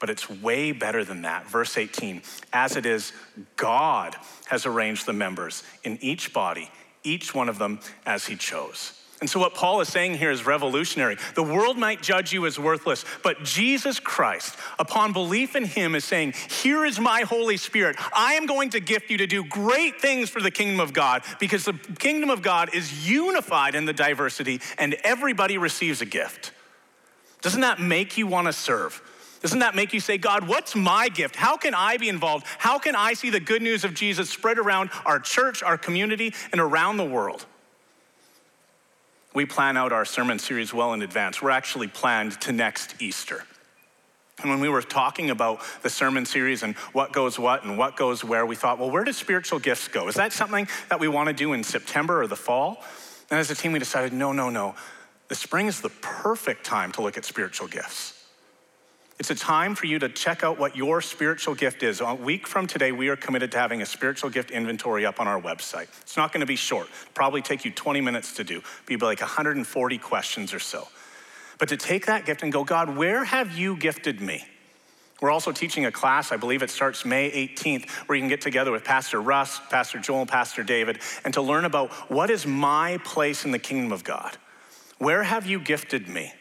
But 0.00 0.10
it's 0.10 0.30
way 0.30 0.72
better 0.72 1.04
than 1.04 1.22
that. 1.22 1.48
Verse 1.48 1.76
18 1.76 2.22
As 2.52 2.76
it 2.76 2.86
is, 2.86 3.12
God 3.56 4.16
has 4.46 4.66
arranged 4.66 5.06
the 5.06 5.12
members 5.12 5.62
in 5.84 5.98
each 6.00 6.32
body, 6.32 6.70
each 7.02 7.34
one 7.34 7.48
of 7.48 7.58
them 7.58 7.80
as 8.06 8.26
he 8.26 8.36
chose. 8.36 8.94
And 9.20 9.28
so, 9.28 9.40
what 9.40 9.54
Paul 9.54 9.80
is 9.80 9.88
saying 9.88 10.16
here 10.16 10.30
is 10.30 10.46
revolutionary. 10.46 11.16
The 11.34 11.42
world 11.42 11.76
might 11.76 12.00
judge 12.00 12.32
you 12.32 12.46
as 12.46 12.56
worthless, 12.56 13.04
but 13.24 13.42
Jesus 13.42 13.98
Christ, 13.98 14.56
upon 14.78 15.12
belief 15.12 15.56
in 15.56 15.64
him, 15.64 15.96
is 15.96 16.04
saying, 16.04 16.34
Here 16.62 16.84
is 16.84 17.00
my 17.00 17.22
Holy 17.22 17.56
Spirit. 17.56 17.96
I 18.14 18.34
am 18.34 18.46
going 18.46 18.70
to 18.70 18.80
gift 18.80 19.10
you 19.10 19.18
to 19.18 19.26
do 19.26 19.42
great 19.42 20.00
things 20.00 20.30
for 20.30 20.40
the 20.40 20.52
kingdom 20.52 20.78
of 20.78 20.92
God 20.92 21.22
because 21.40 21.64
the 21.64 21.72
kingdom 21.98 22.30
of 22.30 22.42
God 22.42 22.72
is 22.72 23.08
unified 23.08 23.74
in 23.74 23.86
the 23.86 23.92
diversity 23.92 24.60
and 24.78 24.94
everybody 25.02 25.58
receives 25.58 26.00
a 26.00 26.06
gift. 26.06 26.52
Doesn't 27.42 27.62
that 27.62 27.80
make 27.80 28.18
you 28.18 28.28
want 28.28 28.46
to 28.46 28.52
serve? 28.52 29.02
Doesn't 29.40 29.60
that 29.60 29.74
make 29.74 29.92
you 29.92 30.00
say, 30.00 30.18
God, 30.18 30.48
what's 30.48 30.74
my 30.74 31.08
gift? 31.08 31.36
How 31.36 31.56
can 31.56 31.74
I 31.74 31.96
be 31.96 32.08
involved? 32.08 32.44
How 32.58 32.78
can 32.78 32.96
I 32.96 33.14
see 33.14 33.30
the 33.30 33.40
good 33.40 33.62
news 33.62 33.84
of 33.84 33.94
Jesus 33.94 34.28
spread 34.28 34.58
around 34.58 34.90
our 35.06 35.20
church, 35.20 35.62
our 35.62 35.78
community, 35.78 36.34
and 36.52 36.60
around 36.60 36.96
the 36.96 37.04
world? 37.04 37.46
we 39.38 39.46
plan 39.46 39.76
out 39.76 39.92
our 39.92 40.04
sermon 40.04 40.36
series 40.36 40.74
well 40.74 40.92
in 40.94 41.00
advance. 41.00 41.40
We're 41.40 41.50
actually 41.50 41.86
planned 41.86 42.40
to 42.40 42.50
next 42.50 43.00
Easter. 43.00 43.44
And 44.40 44.50
when 44.50 44.58
we 44.58 44.68
were 44.68 44.82
talking 44.82 45.30
about 45.30 45.62
the 45.82 45.90
sermon 45.90 46.26
series 46.26 46.64
and 46.64 46.74
what 46.92 47.12
goes 47.12 47.38
what 47.38 47.62
and 47.62 47.78
what 47.78 47.96
goes 47.96 48.24
where, 48.24 48.44
we 48.44 48.56
thought, 48.56 48.80
well, 48.80 48.90
where 48.90 49.04
do 49.04 49.12
spiritual 49.12 49.60
gifts 49.60 49.86
go? 49.86 50.08
Is 50.08 50.16
that 50.16 50.32
something 50.32 50.66
that 50.88 50.98
we 50.98 51.06
want 51.06 51.28
to 51.28 51.32
do 51.32 51.52
in 51.52 51.62
September 51.62 52.20
or 52.20 52.26
the 52.26 52.34
fall? 52.34 52.82
And 53.30 53.38
as 53.38 53.48
a 53.48 53.54
team, 53.54 53.70
we 53.70 53.78
decided, 53.78 54.12
no, 54.12 54.32
no, 54.32 54.50
no. 54.50 54.74
The 55.28 55.36
spring 55.36 55.68
is 55.68 55.80
the 55.80 55.90
perfect 56.00 56.64
time 56.64 56.90
to 56.92 57.02
look 57.02 57.16
at 57.16 57.24
spiritual 57.24 57.68
gifts. 57.68 58.17
It's 59.18 59.30
a 59.30 59.34
time 59.34 59.74
for 59.74 59.86
you 59.86 59.98
to 59.98 60.08
check 60.08 60.44
out 60.44 60.60
what 60.60 60.76
your 60.76 61.02
spiritual 61.02 61.56
gift 61.56 61.82
is. 61.82 62.00
A 62.00 62.14
week 62.14 62.46
from 62.46 62.68
today, 62.68 62.92
we 62.92 63.08
are 63.08 63.16
committed 63.16 63.50
to 63.52 63.58
having 63.58 63.82
a 63.82 63.86
spiritual 63.86 64.30
gift 64.30 64.52
inventory 64.52 65.04
up 65.04 65.20
on 65.20 65.26
our 65.26 65.40
website. 65.40 65.88
It's 66.02 66.16
not 66.16 66.32
going 66.32 66.40
to 66.40 66.46
be 66.46 66.54
short, 66.54 66.88
probably 67.14 67.42
take 67.42 67.64
you 67.64 67.72
20 67.72 68.00
minutes 68.00 68.34
to 68.34 68.44
do, 68.44 68.62
be 68.86 68.96
like 68.96 69.20
140 69.20 69.98
questions 69.98 70.54
or 70.54 70.60
so. 70.60 70.86
But 71.58 71.68
to 71.70 71.76
take 71.76 72.06
that 72.06 72.26
gift 72.26 72.44
and 72.44 72.52
go, 72.52 72.62
God, 72.62 72.96
where 72.96 73.24
have 73.24 73.58
you 73.58 73.76
gifted 73.76 74.20
me? 74.20 74.44
We're 75.20 75.32
also 75.32 75.50
teaching 75.50 75.84
a 75.84 75.90
class, 75.90 76.30
I 76.30 76.36
believe 76.36 76.62
it 76.62 76.70
starts 76.70 77.04
May 77.04 77.28
18th, 77.48 77.90
where 78.06 78.14
you 78.14 78.22
can 78.22 78.28
get 78.28 78.40
together 78.40 78.70
with 78.70 78.84
Pastor 78.84 79.20
Russ, 79.20 79.60
Pastor 79.68 79.98
Joel, 79.98 80.26
Pastor 80.26 80.62
David, 80.62 81.00
and 81.24 81.34
to 81.34 81.42
learn 81.42 81.64
about 81.64 81.90
what 82.08 82.30
is 82.30 82.46
my 82.46 82.98
place 83.02 83.44
in 83.44 83.50
the 83.50 83.58
kingdom 83.58 83.90
of 83.90 84.04
God. 84.04 84.36
Where 84.98 85.24
have 85.24 85.44
you 85.44 85.58
gifted 85.58 86.06
me? 86.08 86.32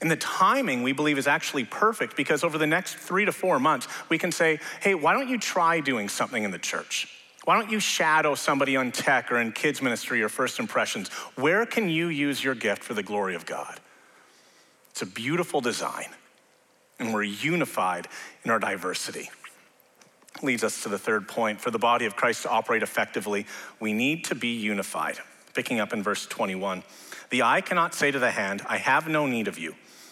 And 0.00 0.10
the 0.10 0.16
timing, 0.16 0.82
we 0.82 0.92
believe, 0.92 1.18
is 1.18 1.26
actually 1.26 1.64
perfect 1.64 2.16
because 2.16 2.44
over 2.44 2.56
the 2.56 2.66
next 2.66 2.96
three 2.96 3.24
to 3.24 3.32
four 3.32 3.58
months, 3.58 3.88
we 4.08 4.18
can 4.18 4.30
say, 4.30 4.60
hey, 4.80 4.94
why 4.94 5.12
don't 5.12 5.28
you 5.28 5.38
try 5.38 5.80
doing 5.80 6.08
something 6.08 6.44
in 6.44 6.50
the 6.50 6.58
church? 6.58 7.14
Why 7.44 7.58
don't 7.58 7.70
you 7.70 7.80
shadow 7.80 8.34
somebody 8.34 8.76
on 8.76 8.92
tech 8.92 9.32
or 9.32 9.38
in 9.38 9.52
kids' 9.52 9.82
ministry 9.82 10.22
or 10.22 10.28
first 10.28 10.60
impressions? 10.60 11.08
Where 11.34 11.66
can 11.66 11.88
you 11.88 12.08
use 12.08 12.44
your 12.44 12.54
gift 12.54 12.84
for 12.84 12.94
the 12.94 13.02
glory 13.02 13.34
of 13.34 13.46
God? 13.46 13.80
It's 14.90 15.02
a 15.02 15.06
beautiful 15.06 15.60
design, 15.60 16.08
and 16.98 17.12
we're 17.12 17.22
unified 17.22 18.06
in 18.44 18.50
our 18.50 18.58
diversity. 18.58 19.30
Leads 20.42 20.62
us 20.62 20.82
to 20.82 20.88
the 20.88 20.98
third 20.98 21.26
point. 21.26 21.60
For 21.60 21.70
the 21.70 21.78
body 21.78 22.04
of 22.04 22.14
Christ 22.14 22.42
to 22.42 22.50
operate 22.50 22.82
effectively, 22.82 23.46
we 23.80 23.92
need 23.92 24.24
to 24.26 24.34
be 24.36 24.54
unified. 24.54 25.18
Picking 25.54 25.80
up 25.80 25.92
in 25.92 26.02
verse 26.02 26.26
21. 26.26 26.84
The 27.30 27.42
eye 27.42 27.62
cannot 27.62 27.94
say 27.94 28.10
to 28.10 28.18
the 28.18 28.30
hand, 28.30 28.62
I 28.66 28.76
have 28.76 29.08
no 29.08 29.26
need 29.26 29.48
of 29.48 29.58
you 29.58 29.74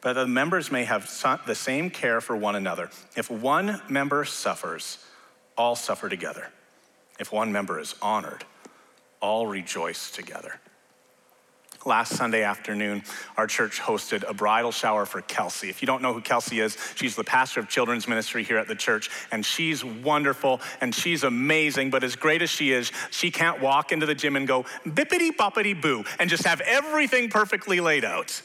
but 0.00 0.14
the 0.14 0.26
members 0.26 0.70
may 0.70 0.84
have 0.84 1.06
the 1.46 1.54
same 1.54 1.90
care 1.90 2.20
for 2.20 2.36
one 2.36 2.56
another. 2.56 2.90
If 3.16 3.30
one 3.30 3.80
member 3.88 4.24
suffers, 4.24 4.98
all 5.56 5.76
suffer 5.76 6.08
together. 6.08 6.48
If 7.18 7.32
one 7.32 7.52
member 7.52 7.78
is 7.78 7.94
honored, 8.00 8.44
all 9.20 9.46
rejoice 9.46 10.10
together. 10.10 10.58
Last 11.86 12.14
Sunday 12.14 12.42
afternoon, 12.42 13.02
our 13.38 13.46
church 13.46 13.80
hosted 13.80 14.22
a 14.28 14.34
bridal 14.34 14.70
shower 14.70 15.06
for 15.06 15.22
Kelsey. 15.22 15.70
If 15.70 15.80
you 15.80 15.86
don't 15.86 16.02
know 16.02 16.12
who 16.12 16.20
Kelsey 16.20 16.60
is, 16.60 16.76
she's 16.94 17.16
the 17.16 17.24
pastor 17.24 17.60
of 17.60 17.70
children's 17.70 18.06
ministry 18.06 18.44
here 18.44 18.58
at 18.58 18.68
the 18.68 18.74
church, 18.74 19.10
and 19.32 19.44
she's 19.44 19.82
wonderful 19.82 20.60
and 20.82 20.94
she's 20.94 21.24
amazing. 21.24 21.88
But 21.88 22.04
as 22.04 22.16
great 22.16 22.42
as 22.42 22.50
she 22.50 22.72
is, 22.72 22.92
she 23.10 23.30
can't 23.30 23.62
walk 23.62 23.92
into 23.92 24.04
the 24.04 24.14
gym 24.14 24.36
and 24.36 24.46
go 24.46 24.64
bippity 24.86 25.30
boppity 25.30 25.80
boo 25.80 26.04
and 26.18 26.28
just 26.28 26.44
have 26.44 26.60
everything 26.60 27.30
perfectly 27.30 27.80
laid 27.80 28.04
out. 28.04 28.42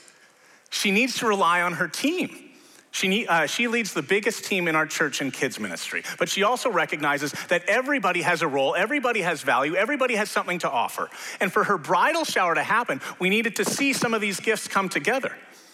She 0.69 0.91
needs 0.91 1.19
to 1.19 1.27
rely 1.27 1.61
on 1.61 1.73
her 1.73 1.87
team. 1.87 2.45
She, 2.91 3.09
need, 3.09 3.27
uh, 3.27 3.45
she, 3.45 3.67
leads 3.67 3.93
the 3.93 4.01
biggest 4.01 4.45
team 4.45 4.69
in 4.69 4.75
our 4.75 4.85
church 4.85 5.19
in 5.19 5.29
kids 5.29 5.59
ministry, 5.59 6.03
but 6.17 6.29
she 6.29 6.43
also 6.43 6.69
recognizes 6.69 7.33
that 7.49 7.65
everybody 7.65 8.21
has 8.21 8.41
a 8.41 8.47
role, 8.47 8.73
everybody 8.73 9.19
has 9.19 9.41
value, 9.41 9.75
everybody 9.75 10.15
has 10.15 10.31
something 10.31 10.59
to 10.59 10.71
offer. 10.71 11.09
And 11.41 11.51
for 11.51 11.65
her 11.65 11.77
bridal 11.77 12.23
shower 12.23 12.55
to 12.55 12.63
happen, 12.63 13.01
we 13.19 13.29
needed 13.29 13.57
to 13.57 13.65
see 13.65 13.91
some 13.91 14.13
of 14.13 14.21
these 14.21 14.39
gifts 14.39 14.69
come 14.69 14.87
together. 14.87 15.33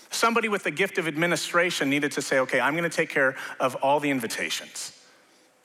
Somebody 0.10 0.50
with 0.50 0.64
the 0.64 0.72
gift 0.72 0.98
of 0.98 1.08
administration 1.08 1.92
needed 1.92 2.12
to 2.14 2.24
say, 2.24 2.40
okay, 2.40 2.60
I'm 2.60 2.76
going 2.76 2.90
to 2.90 2.96
take 2.96 3.10
care 3.10 3.36
of 3.60 3.76
all 3.76 4.00
the 4.00 4.10
invitations. 4.10 5.00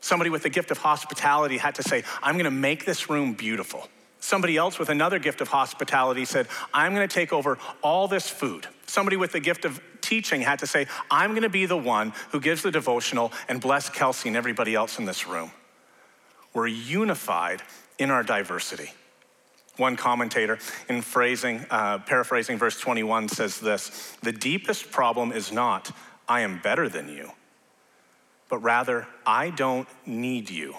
Somebody 0.02 0.28
with 0.28 0.42
the 0.42 0.50
gift 0.50 0.70
of 0.70 0.76
hospitality 0.76 1.56
had 1.56 1.76
to 1.76 1.82
say, 1.82 2.04
I'm 2.22 2.34
going 2.34 2.44
to 2.44 2.50
make 2.50 2.84
this 2.84 3.08
room 3.08 3.32
beautiful. 3.32 3.88
Somebody 4.20 4.56
else 4.56 4.78
with 4.78 4.88
another 4.88 5.18
gift 5.18 5.40
of 5.40 5.48
hospitality 5.48 6.24
said, 6.24 6.48
I'm 6.72 6.94
going 6.94 7.06
to 7.06 7.14
take 7.14 7.32
over 7.32 7.58
all 7.82 8.08
this 8.08 8.28
food. 8.28 8.66
Somebody 8.86 9.16
with 9.16 9.32
the 9.32 9.40
gift 9.40 9.64
of 9.64 9.80
teaching 10.00 10.40
had 10.40 10.60
to 10.60 10.66
say, 10.66 10.86
I'm 11.10 11.30
going 11.30 11.42
to 11.42 11.48
be 11.48 11.66
the 11.66 11.76
one 11.76 12.12
who 12.30 12.40
gives 12.40 12.62
the 12.62 12.70
devotional 12.70 13.32
and 13.48 13.60
bless 13.60 13.88
Kelsey 13.88 14.28
and 14.28 14.36
everybody 14.36 14.74
else 14.74 14.98
in 14.98 15.04
this 15.04 15.26
room. 15.26 15.50
We're 16.54 16.68
unified 16.68 17.62
in 17.98 18.10
our 18.10 18.22
diversity. 18.22 18.90
One 19.76 19.96
commentator, 19.96 20.58
in 20.88 21.02
phrasing, 21.02 21.66
uh, 21.70 21.98
paraphrasing 21.98 22.56
verse 22.56 22.80
21, 22.80 23.28
says 23.28 23.60
this 23.60 24.16
The 24.22 24.32
deepest 24.32 24.90
problem 24.90 25.32
is 25.32 25.52
not, 25.52 25.90
I 26.26 26.40
am 26.40 26.60
better 26.62 26.88
than 26.88 27.10
you, 27.10 27.32
but 28.48 28.58
rather, 28.58 29.06
I 29.26 29.50
don't 29.50 29.86
need 30.06 30.48
you. 30.48 30.76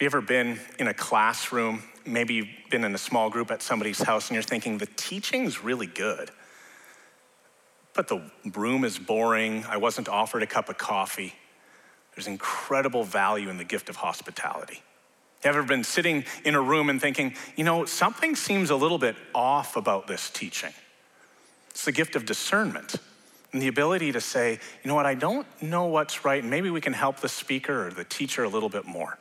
Have 0.00 0.04
you 0.04 0.18
ever 0.18 0.26
been 0.26 0.58
in 0.78 0.88
a 0.88 0.94
classroom? 0.94 1.82
Maybe 2.06 2.32
you've 2.32 2.48
been 2.70 2.84
in 2.84 2.94
a 2.94 2.98
small 2.98 3.28
group 3.28 3.50
at 3.50 3.60
somebody's 3.60 4.00
house 4.00 4.28
and 4.28 4.34
you're 4.34 4.42
thinking, 4.42 4.78
the 4.78 4.88
teaching's 4.96 5.62
really 5.62 5.86
good, 5.86 6.30
but 7.92 8.08
the 8.08 8.22
room 8.56 8.84
is 8.84 8.98
boring. 8.98 9.62
I 9.68 9.76
wasn't 9.76 10.08
offered 10.08 10.42
a 10.42 10.46
cup 10.46 10.70
of 10.70 10.78
coffee. 10.78 11.34
There's 12.14 12.26
incredible 12.26 13.04
value 13.04 13.50
in 13.50 13.58
the 13.58 13.64
gift 13.64 13.90
of 13.90 13.96
hospitality. 13.96 14.82
Have 15.42 15.54
you 15.54 15.58
ever 15.58 15.68
been 15.68 15.84
sitting 15.84 16.24
in 16.46 16.54
a 16.54 16.62
room 16.62 16.88
and 16.88 16.98
thinking, 16.98 17.34
you 17.54 17.64
know, 17.64 17.84
something 17.84 18.34
seems 18.34 18.70
a 18.70 18.76
little 18.76 18.96
bit 18.96 19.16
off 19.34 19.76
about 19.76 20.06
this 20.06 20.30
teaching? 20.30 20.72
It's 21.68 21.84
the 21.84 21.92
gift 21.92 22.16
of 22.16 22.24
discernment 22.24 22.96
and 23.52 23.60
the 23.60 23.68
ability 23.68 24.12
to 24.12 24.22
say, 24.22 24.60
you 24.82 24.88
know 24.88 24.94
what, 24.94 25.04
I 25.04 25.12
don't 25.12 25.46
know 25.60 25.84
what's 25.84 26.24
right, 26.24 26.40
and 26.40 26.48
maybe 26.48 26.70
we 26.70 26.80
can 26.80 26.94
help 26.94 27.20
the 27.20 27.28
speaker 27.28 27.88
or 27.88 27.90
the 27.90 28.04
teacher 28.04 28.44
a 28.44 28.48
little 28.48 28.70
bit 28.70 28.86
more. 28.86 29.18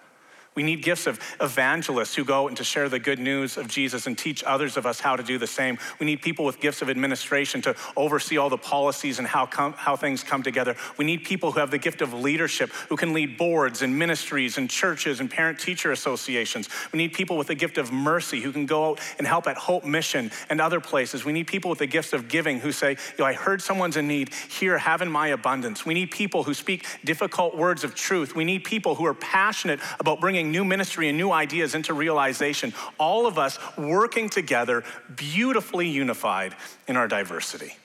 We 0.55 0.63
need 0.63 0.81
gifts 0.81 1.07
of 1.07 1.19
evangelists 1.39 2.15
who 2.15 2.25
go 2.25 2.43
out 2.43 2.47
and 2.47 2.57
to 2.57 2.63
share 2.63 2.89
the 2.89 2.99
good 2.99 3.19
news 3.19 3.57
of 3.57 3.67
Jesus 3.67 4.07
and 4.07 4.17
teach 4.17 4.43
others 4.43 4.75
of 4.75 4.85
us 4.85 4.99
how 4.99 5.15
to 5.15 5.23
do 5.23 5.37
the 5.37 5.47
same. 5.47 5.77
We 5.99 6.05
need 6.05 6.21
people 6.21 6.43
with 6.43 6.59
gifts 6.59 6.81
of 6.81 6.89
administration 6.89 7.61
to 7.61 7.75
oversee 7.95 8.37
all 8.37 8.49
the 8.49 8.57
policies 8.57 9.19
and 9.19 9.27
how, 9.27 9.45
com- 9.45 9.73
how 9.73 9.95
things 9.95 10.23
come 10.23 10.43
together. 10.43 10.75
We 10.97 11.05
need 11.05 11.23
people 11.23 11.51
who 11.51 11.59
have 11.59 11.71
the 11.71 11.77
gift 11.77 12.01
of 12.01 12.13
leadership, 12.13 12.71
who 12.89 12.97
can 12.97 13.13
lead 13.13 13.37
boards 13.37 13.81
and 13.81 13.97
ministries 13.97 14.57
and 14.57 14.69
churches 14.69 15.19
and 15.19 15.29
parent 15.29 15.59
teacher 15.59 15.91
associations. 15.91 16.67
We 16.91 16.97
need 16.97 17.13
people 17.13 17.37
with 17.37 17.47
the 17.47 17.55
gift 17.55 17.77
of 17.77 17.91
mercy 17.91 18.41
who 18.41 18.51
can 18.51 18.65
go 18.65 18.89
out 18.89 18.99
and 19.17 19.27
help 19.27 19.47
at 19.47 19.57
Hope 19.57 19.85
Mission 19.85 20.31
and 20.49 20.59
other 20.59 20.79
places. 20.79 21.23
We 21.23 21.33
need 21.33 21.47
people 21.47 21.69
with 21.69 21.79
the 21.79 21.87
gifts 21.87 22.11
of 22.11 22.27
giving 22.27 22.59
who 22.59 22.71
say, 22.71 22.97
know, 23.19 23.25
I 23.25 23.33
heard 23.33 23.61
someone's 23.61 23.97
in 23.97 24.07
need, 24.07 24.33
here, 24.33 24.77
have 24.77 25.01
in 25.01 25.11
my 25.11 25.27
abundance. 25.27 25.85
We 25.85 25.93
need 25.93 26.11
people 26.11 26.43
who 26.43 26.53
speak 26.53 26.85
difficult 27.03 27.55
words 27.55 27.83
of 27.83 27.93
truth. 27.93 28.35
We 28.35 28.45
need 28.45 28.63
people 28.63 28.95
who 28.95 29.05
are 29.05 29.13
passionate 29.13 29.79
about 29.99 30.19
bringing 30.19 30.38
new 30.43 30.63
ministry 30.63 31.09
and 31.09 31.17
new 31.17 31.31
ideas 31.31 31.75
into 31.75 31.93
realization, 31.93 32.73
all 32.97 33.27
of 33.27 33.37
us 33.37 33.59
working 33.77 34.29
together, 34.29 34.83
beautifully 35.15 35.87
unified 35.87 36.55
in 36.87 36.95
our 36.97 37.07
diversity. 37.07 37.75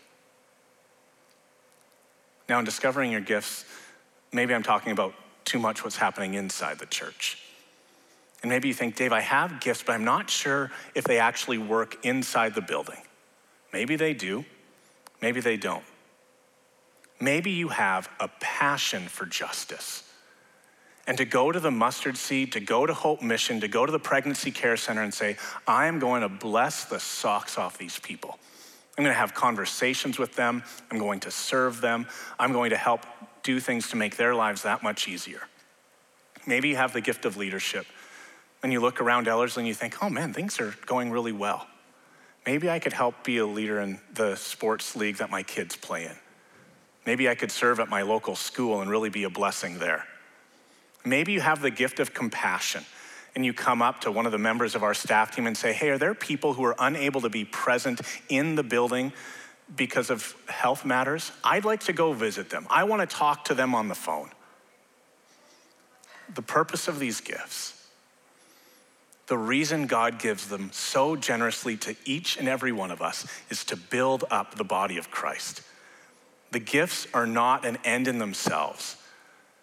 Now, 2.48 2.58
in 2.58 2.64
discovering 2.64 3.10
your 3.10 3.20
gifts, 3.20 3.64
maybe 4.32 4.54
I'm 4.54 4.62
talking 4.62 4.92
about 4.92 5.14
too 5.44 5.58
much 5.58 5.82
what's 5.82 5.96
happening 5.96 6.34
inside 6.34 6.78
the 6.78 6.86
church. 6.86 7.38
And 8.42 8.50
maybe 8.50 8.68
you 8.68 8.74
think, 8.74 8.96
Dave, 8.96 9.12
I 9.12 9.20
have 9.20 9.60
gifts, 9.60 9.82
but 9.82 9.92
I'm 9.92 10.04
not 10.04 10.28
sure 10.28 10.70
if 10.94 11.04
they 11.04 11.18
actually 11.18 11.56
work 11.58 12.04
inside 12.04 12.54
the 12.54 12.60
building. 12.60 13.00
Maybe 13.72 13.96
they 13.96 14.14
do. 14.14 14.44
maybe 15.22 15.40
they 15.40 15.56
don't. 15.56 15.84
Maybe 17.20 17.50
you 17.50 17.68
have 17.68 18.10
a 18.20 18.28
passion 18.40 19.08
for 19.08 19.24
justice. 19.24 20.03
And 21.06 21.18
to 21.18 21.24
go 21.24 21.52
to 21.52 21.60
the 21.60 21.70
mustard 21.70 22.16
seed, 22.16 22.52
to 22.52 22.60
go 22.60 22.86
to 22.86 22.94
Hope 22.94 23.20
Mission, 23.20 23.60
to 23.60 23.68
go 23.68 23.84
to 23.84 23.92
the 23.92 23.98
Pregnancy 23.98 24.50
Care 24.50 24.76
Center 24.76 25.02
and 25.02 25.12
say, 25.12 25.36
I 25.66 25.86
am 25.86 25.98
going 25.98 26.22
to 26.22 26.28
bless 26.28 26.84
the 26.86 26.98
socks 26.98 27.58
off 27.58 27.76
these 27.76 27.98
people. 27.98 28.38
I'm 28.96 29.04
going 29.04 29.12
to 29.12 29.18
have 29.18 29.34
conversations 29.34 30.18
with 30.18 30.34
them. 30.36 30.62
I'm 30.90 30.98
going 30.98 31.20
to 31.20 31.30
serve 31.30 31.80
them. 31.80 32.06
I'm 32.38 32.52
going 32.52 32.70
to 32.70 32.76
help 32.76 33.04
do 33.42 33.60
things 33.60 33.90
to 33.90 33.96
make 33.96 34.16
their 34.16 34.34
lives 34.34 34.62
that 34.62 34.82
much 34.82 35.08
easier. 35.08 35.42
Maybe 36.46 36.68
you 36.68 36.76
have 36.76 36.92
the 36.92 37.00
gift 37.00 37.24
of 37.24 37.36
leadership 37.36 37.86
and 38.62 38.72
you 38.72 38.80
look 38.80 39.00
around 39.00 39.28
Ellerslie 39.28 39.62
and 39.62 39.68
you 39.68 39.74
think, 39.74 40.02
oh 40.02 40.08
man, 40.08 40.32
things 40.32 40.58
are 40.60 40.74
going 40.86 41.10
really 41.10 41.32
well. 41.32 41.66
Maybe 42.46 42.70
I 42.70 42.78
could 42.78 42.92
help 42.92 43.24
be 43.24 43.38
a 43.38 43.46
leader 43.46 43.80
in 43.80 44.00
the 44.12 44.36
sports 44.36 44.96
league 44.96 45.16
that 45.16 45.30
my 45.30 45.42
kids 45.42 45.76
play 45.76 46.04
in. 46.04 46.16
Maybe 47.06 47.28
I 47.28 47.34
could 47.34 47.50
serve 47.50 47.80
at 47.80 47.88
my 47.88 48.02
local 48.02 48.36
school 48.36 48.80
and 48.80 48.90
really 48.90 49.10
be 49.10 49.24
a 49.24 49.30
blessing 49.30 49.78
there. 49.78 50.06
Maybe 51.04 51.32
you 51.32 51.40
have 51.40 51.60
the 51.60 51.70
gift 51.70 52.00
of 52.00 52.14
compassion 52.14 52.84
and 53.34 53.44
you 53.44 53.52
come 53.52 53.82
up 53.82 54.02
to 54.02 54.12
one 54.12 54.26
of 54.26 54.32
the 54.32 54.38
members 54.38 54.74
of 54.74 54.82
our 54.82 54.94
staff 54.94 55.34
team 55.34 55.46
and 55.46 55.56
say, 55.56 55.72
Hey, 55.72 55.90
are 55.90 55.98
there 55.98 56.14
people 56.14 56.54
who 56.54 56.64
are 56.64 56.76
unable 56.78 57.20
to 57.22 57.28
be 57.28 57.44
present 57.44 58.00
in 58.28 58.54
the 58.54 58.62
building 58.62 59.12
because 59.74 60.10
of 60.10 60.34
health 60.48 60.84
matters? 60.84 61.32
I'd 61.42 61.64
like 61.64 61.80
to 61.80 61.92
go 61.92 62.12
visit 62.12 62.50
them. 62.50 62.66
I 62.70 62.84
want 62.84 63.08
to 63.08 63.16
talk 63.16 63.44
to 63.46 63.54
them 63.54 63.74
on 63.74 63.88
the 63.88 63.94
phone. 63.94 64.30
The 66.32 66.42
purpose 66.42 66.88
of 66.88 66.98
these 66.98 67.20
gifts, 67.20 67.86
the 69.26 69.36
reason 69.36 69.86
God 69.86 70.18
gives 70.18 70.48
them 70.48 70.70
so 70.72 71.16
generously 71.16 71.76
to 71.78 71.96
each 72.04 72.38
and 72.38 72.48
every 72.48 72.72
one 72.72 72.90
of 72.90 73.02
us 73.02 73.26
is 73.50 73.64
to 73.66 73.76
build 73.76 74.24
up 74.30 74.54
the 74.54 74.64
body 74.64 74.96
of 74.96 75.10
Christ. 75.10 75.62
The 76.50 76.60
gifts 76.60 77.06
are 77.12 77.26
not 77.26 77.64
an 77.64 77.78
end 77.84 78.06
in 78.06 78.18
themselves. 78.18 78.96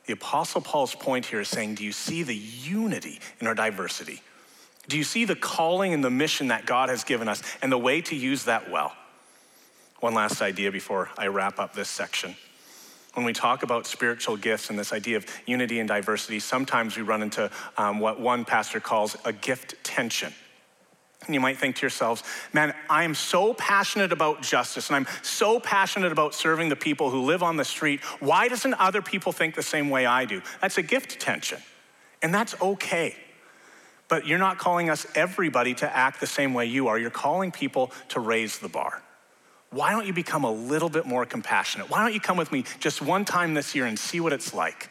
The 0.05 0.13
Apostle 0.13 0.61
Paul's 0.61 0.95
point 0.95 1.25
here 1.27 1.41
is 1.41 1.47
saying, 1.47 1.75
Do 1.75 1.83
you 1.83 1.91
see 1.91 2.23
the 2.23 2.35
unity 2.35 3.19
in 3.39 3.47
our 3.47 3.55
diversity? 3.55 4.21
Do 4.87 4.97
you 4.97 5.03
see 5.03 5.25
the 5.25 5.35
calling 5.35 5.93
and 5.93 6.03
the 6.03 6.09
mission 6.09 6.47
that 6.47 6.65
God 6.65 6.89
has 6.89 7.03
given 7.03 7.27
us 7.27 7.41
and 7.61 7.71
the 7.71 7.77
way 7.77 8.01
to 8.01 8.15
use 8.15 8.45
that 8.45 8.71
well? 8.71 8.93
One 9.99 10.15
last 10.15 10.41
idea 10.41 10.71
before 10.71 11.09
I 11.17 11.27
wrap 11.27 11.59
up 11.59 11.73
this 11.73 11.89
section. 11.89 12.35
When 13.13 13.25
we 13.25 13.33
talk 13.33 13.61
about 13.61 13.85
spiritual 13.85 14.37
gifts 14.37 14.69
and 14.69 14.79
this 14.79 14.93
idea 14.93 15.17
of 15.17 15.25
unity 15.45 15.79
and 15.79 15.87
diversity, 15.87 16.39
sometimes 16.39 16.95
we 16.95 17.03
run 17.03 17.21
into 17.21 17.51
um, 17.77 17.99
what 17.99 18.19
one 18.19 18.45
pastor 18.45 18.79
calls 18.79 19.17
a 19.25 19.33
gift 19.33 19.75
tension. 19.83 20.33
And 21.25 21.35
you 21.35 21.39
might 21.39 21.57
think 21.57 21.75
to 21.77 21.81
yourselves, 21.81 22.23
man, 22.51 22.73
I 22.89 23.03
am 23.03 23.13
so 23.13 23.53
passionate 23.53 24.11
about 24.11 24.41
justice 24.41 24.89
and 24.89 24.95
I'm 24.95 25.07
so 25.21 25.59
passionate 25.59 26.11
about 26.11 26.33
serving 26.33 26.69
the 26.69 26.75
people 26.75 27.11
who 27.11 27.21
live 27.21 27.43
on 27.43 27.57
the 27.57 27.65
street. 27.65 28.01
Why 28.19 28.47
doesn't 28.47 28.73
other 28.73 29.01
people 29.01 29.31
think 29.31 29.53
the 29.53 29.61
same 29.61 29.89
way 29.89 30.05
I 30.05 30.25
do? 30.25 30.41
That's 30.61 30.79
a 30.79 30.81
gift 30.81 31.19
tension. 31.19 31.59
And 32.23 32.33
that's 32.33 32.59
okay. 32.59 33.15
But 34.07 34.25
you're 34.25 34.39
not 34.39 34.57
calling 34.57 34.89
us 34.89 35.05
everybody 35.15 35.73
to 35.75 35.95
act 35.95 36.19
the 36.19 36.27
same 36.27 36.53
way 36.53 36.65
you 36.65 36.87
are. 36.87 36.97
You're 36.97 37.11
calling 37.11 37.51
people 37.51 37.91
to 38.09 38.19
raise 38.19 38.59
the 38.59 38.67
bar. 38.67 39.01
Why 39.69 39.91
don't 39.91 40.05
you 40.05 40.13
become 40.13 40.43
a 40.43 40.51
little 40.51 40.89
bit 40.89 41.05
more 41.05 41.25
compassionate? 41.25 41.89
Why 41.89 42.03
don't 42.03 42.13
you 42.13 42.19
come 42.19 42.35
with 42.35 42.51
me 42.51 42.65
just 42.79 43.01
one 43.01 43.25
time 43.25 43.53
this 43.53 43.73
year 43.73 43.85
and 43.85 43.97
see 43.97 44.19
what 44.19 44.33
it's 44.33 44.53
like? 44.53 44.89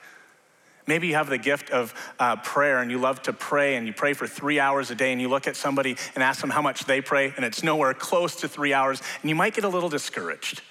Maybe 0.90 1.06
you 1.06 1.14
have 1.14 1.30
the 1.30 1.38
gift 1.38 1.70
of 1.70 1.94
uh, 2.18 2.34
prayer 2.34 2.80
and 2.80 2.90
you 2.90 2.98
love 2.98 3.22
to 3.22 3.32
pray 3.32 3.76
and 3.76 3.86
you 3.86 3.92
pray 3.92 4.12
for 4.12 4.26
three 4.26 4.58
hours 4.58 4.90
a 4.90 4.96
day 4.96 5.12
and 5.12 5.20
you 5.20 5.28
look 5.28 5.46
at 5.46 5.54
somebody 5.54 5.96
and 6.16 6.24
ask 6.24 6.40
them 6.40 6.50
how 6.50 6.62
much 6.62 6.84
they 6.84 7.00
pray 7.00 7.32
and 7.36 7.44
it's 7.44 7.62
nowhere 7.62 7.94
close 7.94 8.34
to 8.34 8.48
three 8.48 8.74
hours 8.74 9.00
and 9.22 9.30
you 9.30 9.36
might 9.36 9.54
get 9.54 9.62
a 9.62 9.68
little 9.68 9.88
discouraged. 9.88 10.62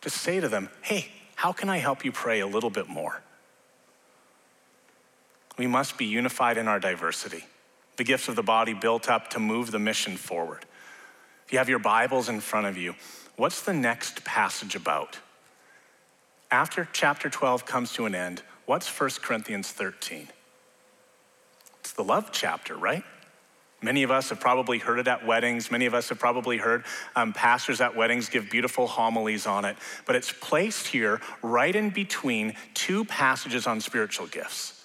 Just 0.00 0.18
say 0.18 0.38
to 0.38 0.48
them, 0.48 0.68
hey, 0.80 1.08
how 1.34 1.50
can 1.50 1.68
I 1.68 1.78
help 1.78 2.04
you 2.04 2.12
pray 2.12 2.38
a 2.38 2.46
little 2.46 2.70
bit 2.70 2.88
more? 2.88 3.20
We 5.56 5.66
must 5.66 5.98
be 5.98 6.04
unified 6.04 6.56
in 6.56 6.68
our 6.68 6.78
diversity, 6.78 7.46
the 7.96 8.04
gifts 8.04 8.28
of 8.28 8.36
the 8.36 8.44
body 8.44 8.74
built 8.74 9.10
up 9.10 9.30
to 9.30 9.40
move 9.40 9.72
the 9.72 9.80
mission 9.80 10.16
forward. 10.16 10.64
If 11.46 11.52
you 11.52 11.58
have 11.58 11.68
your 11.68 11.80
Bibles 11.80 12.28
in 12.28 12.38
front 12.38 12.68
of 12.68 12.76
you, 12.76 12.94
what's 13.34 13.60
the 13.60 13.74
next 13.74 14.24
passage 14.24 14.76
about? 14.76 15.18
After 16.48 16.88
chapter 16.92 17.28
12 17.28 17.66
comes 17.66 17.92
to 17.94 18.06
an 18.06 18.14
end, 18.14 18.44
What's 18.68 18.86
1 19.00 19.10
Corinthians 19.22 19.72
13? 19.72 20.28
It's 21.80 21.92
the 21.92 22.04
love 22.04 22.28
chapter, 22.32 22.76
right? 22.76 23.02
Many 23.80 24.02
of 24.02 24.10
us 24.10 24.28
have 24.28 24.40
probably 24.40 24.76
heard 24.76 24.98
it 24.98 25.08
at 25.08 25.24
weddings. 25.24 25.70
Many 25.70 25.86
of 25.86 25.94
us 25.94 26.10
have 26.10 26.18
probably 26.18 26.58
heard 26.58 26.84
um, 27.16 27.32
pastors 27.32 27.80
at 27.80 27.96
weddings 27.96 28.28
give 28.28 28.50
beautiful 28.50 28.86
homilies 28.86 29.46
on 29.46 29.64
it. 29.64 29.78
But 30.04 30.16
it's 30.16 30.30
placed 30.30 30.86
here 30.86 31.22
right 31.40 31.74
in 31.74 31.88
between 31.88 32.56
two 32.74 33.06
passages 33.06 33.66
on 33.66 33.80
spiritual 33.80 34.26
gifts. 34.26 34.84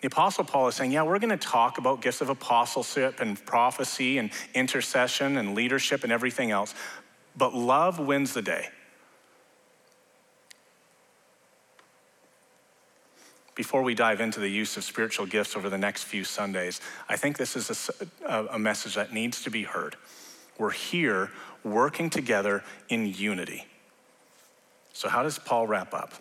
The 0.00 0.06
Apostle 0.06 0.44
Paul 0.44 0.68
is 0.68 0.76
saying, 0.76 0.92
Yeah, 0.92 1.02
we're 1.02 1.18
going 1.18 1.28
to 1.28 1.36
talk 1.36 1.76
about 1.76 2.00
gifts 2.00 2.22
of 2.22 2.30
apostleship 2.30 3.20
and 3.20 3.44
prophecy 3.44 4.16
and 4.16 4.30
intercession 4.54 5.36
and 5.36 5.54
leadership 5.54 6.02
and 6.02 6.10
everything 6.10 6.50
else. 6.50 6.74
But 7.36 7.52
love 7.52 7.98
wins 7.98 8.32
the 8.32 8.40
day. 8.40 8.68
Before 13.56 13.82
we 13.82 13.94
dive 13.94 14.20
into 14.20 14.38
the 14.38 14.48
use 14.48 14.76
of 14.76 14.84
spiritual 14.84 15.26
gifts 15.26 15.56
over 15.56 15.68
the 15.68 15.78
next 15.78 16.04
few 16.04 16.22
Sundays, 16.22 16.80
I 17.08 17.16
think 17.16 17.38
this 17.38 17.56
is 17.56 17.90
a, 18.24 18.44
a, 18.52 18.58
message 18.58 18.94
that 18.94 19.12
needs 19.12 19.42
to 19.42 19.50
be 19.50 19.64
heard. 19.64 19.96
We're 20.58 20.70
here 20.70 21.30
working 21.64 22.10
together 22.10 22.62
in 22.88 23.06
unity. 23.06 23.66
So, 24.92 25.08
how 25.08 25.22
does 25.22 25.38
Paul 25.38 25.66
wrap 25.66 25.94
up? 25.94 26.12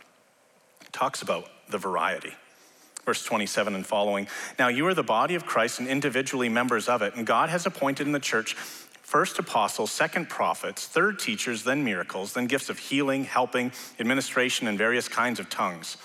He 0.82 0.88
talks 0.92 1.22
about 1.22 1.46
the 1.70 1.78
variety. 1.78 2.34
Verse 3.06 3.24
27 3.24 3.76
and 3.76 3.86
following. 3.86 4.28
Now, 4.58 4.70
you 4.70 4.88
are 4.88 4.94
the 4.94 5.04
body 5.04 5.36
of 5.36 5.46
Christ 5.46 5.80
and 5.80 5.88
individually 5.88 6.50
members 6.50 6.90
of 6.90 7.02
it, 7.02 7.16
and 7.16 7.28
God 7.28 7.50
has 7.50 7.66
appointed 7.66 8.08
in 8.08 8.14
the 8.14 8.20
church 8.20 8.56
first 8.56 9.38
apostles, 9.38 9.92
second 9.92 10.30
prophets, 10.30 10.88
third 10.88 11.20
teachers, 11.20 11.64
then 11.64 11.84
miracles, 11.84 12.34
then 12.34 12.48
gifts 12.48 12.70
of 12.70 12.80
healing, 12.80 13.24
helping, 13.24 13.72
administration, 14.00 14.68
and 14.68 14.78
various 14.78 15.08
kinds 15.08 15.40
of 15.40 15.50
tongues. 15.50 15.98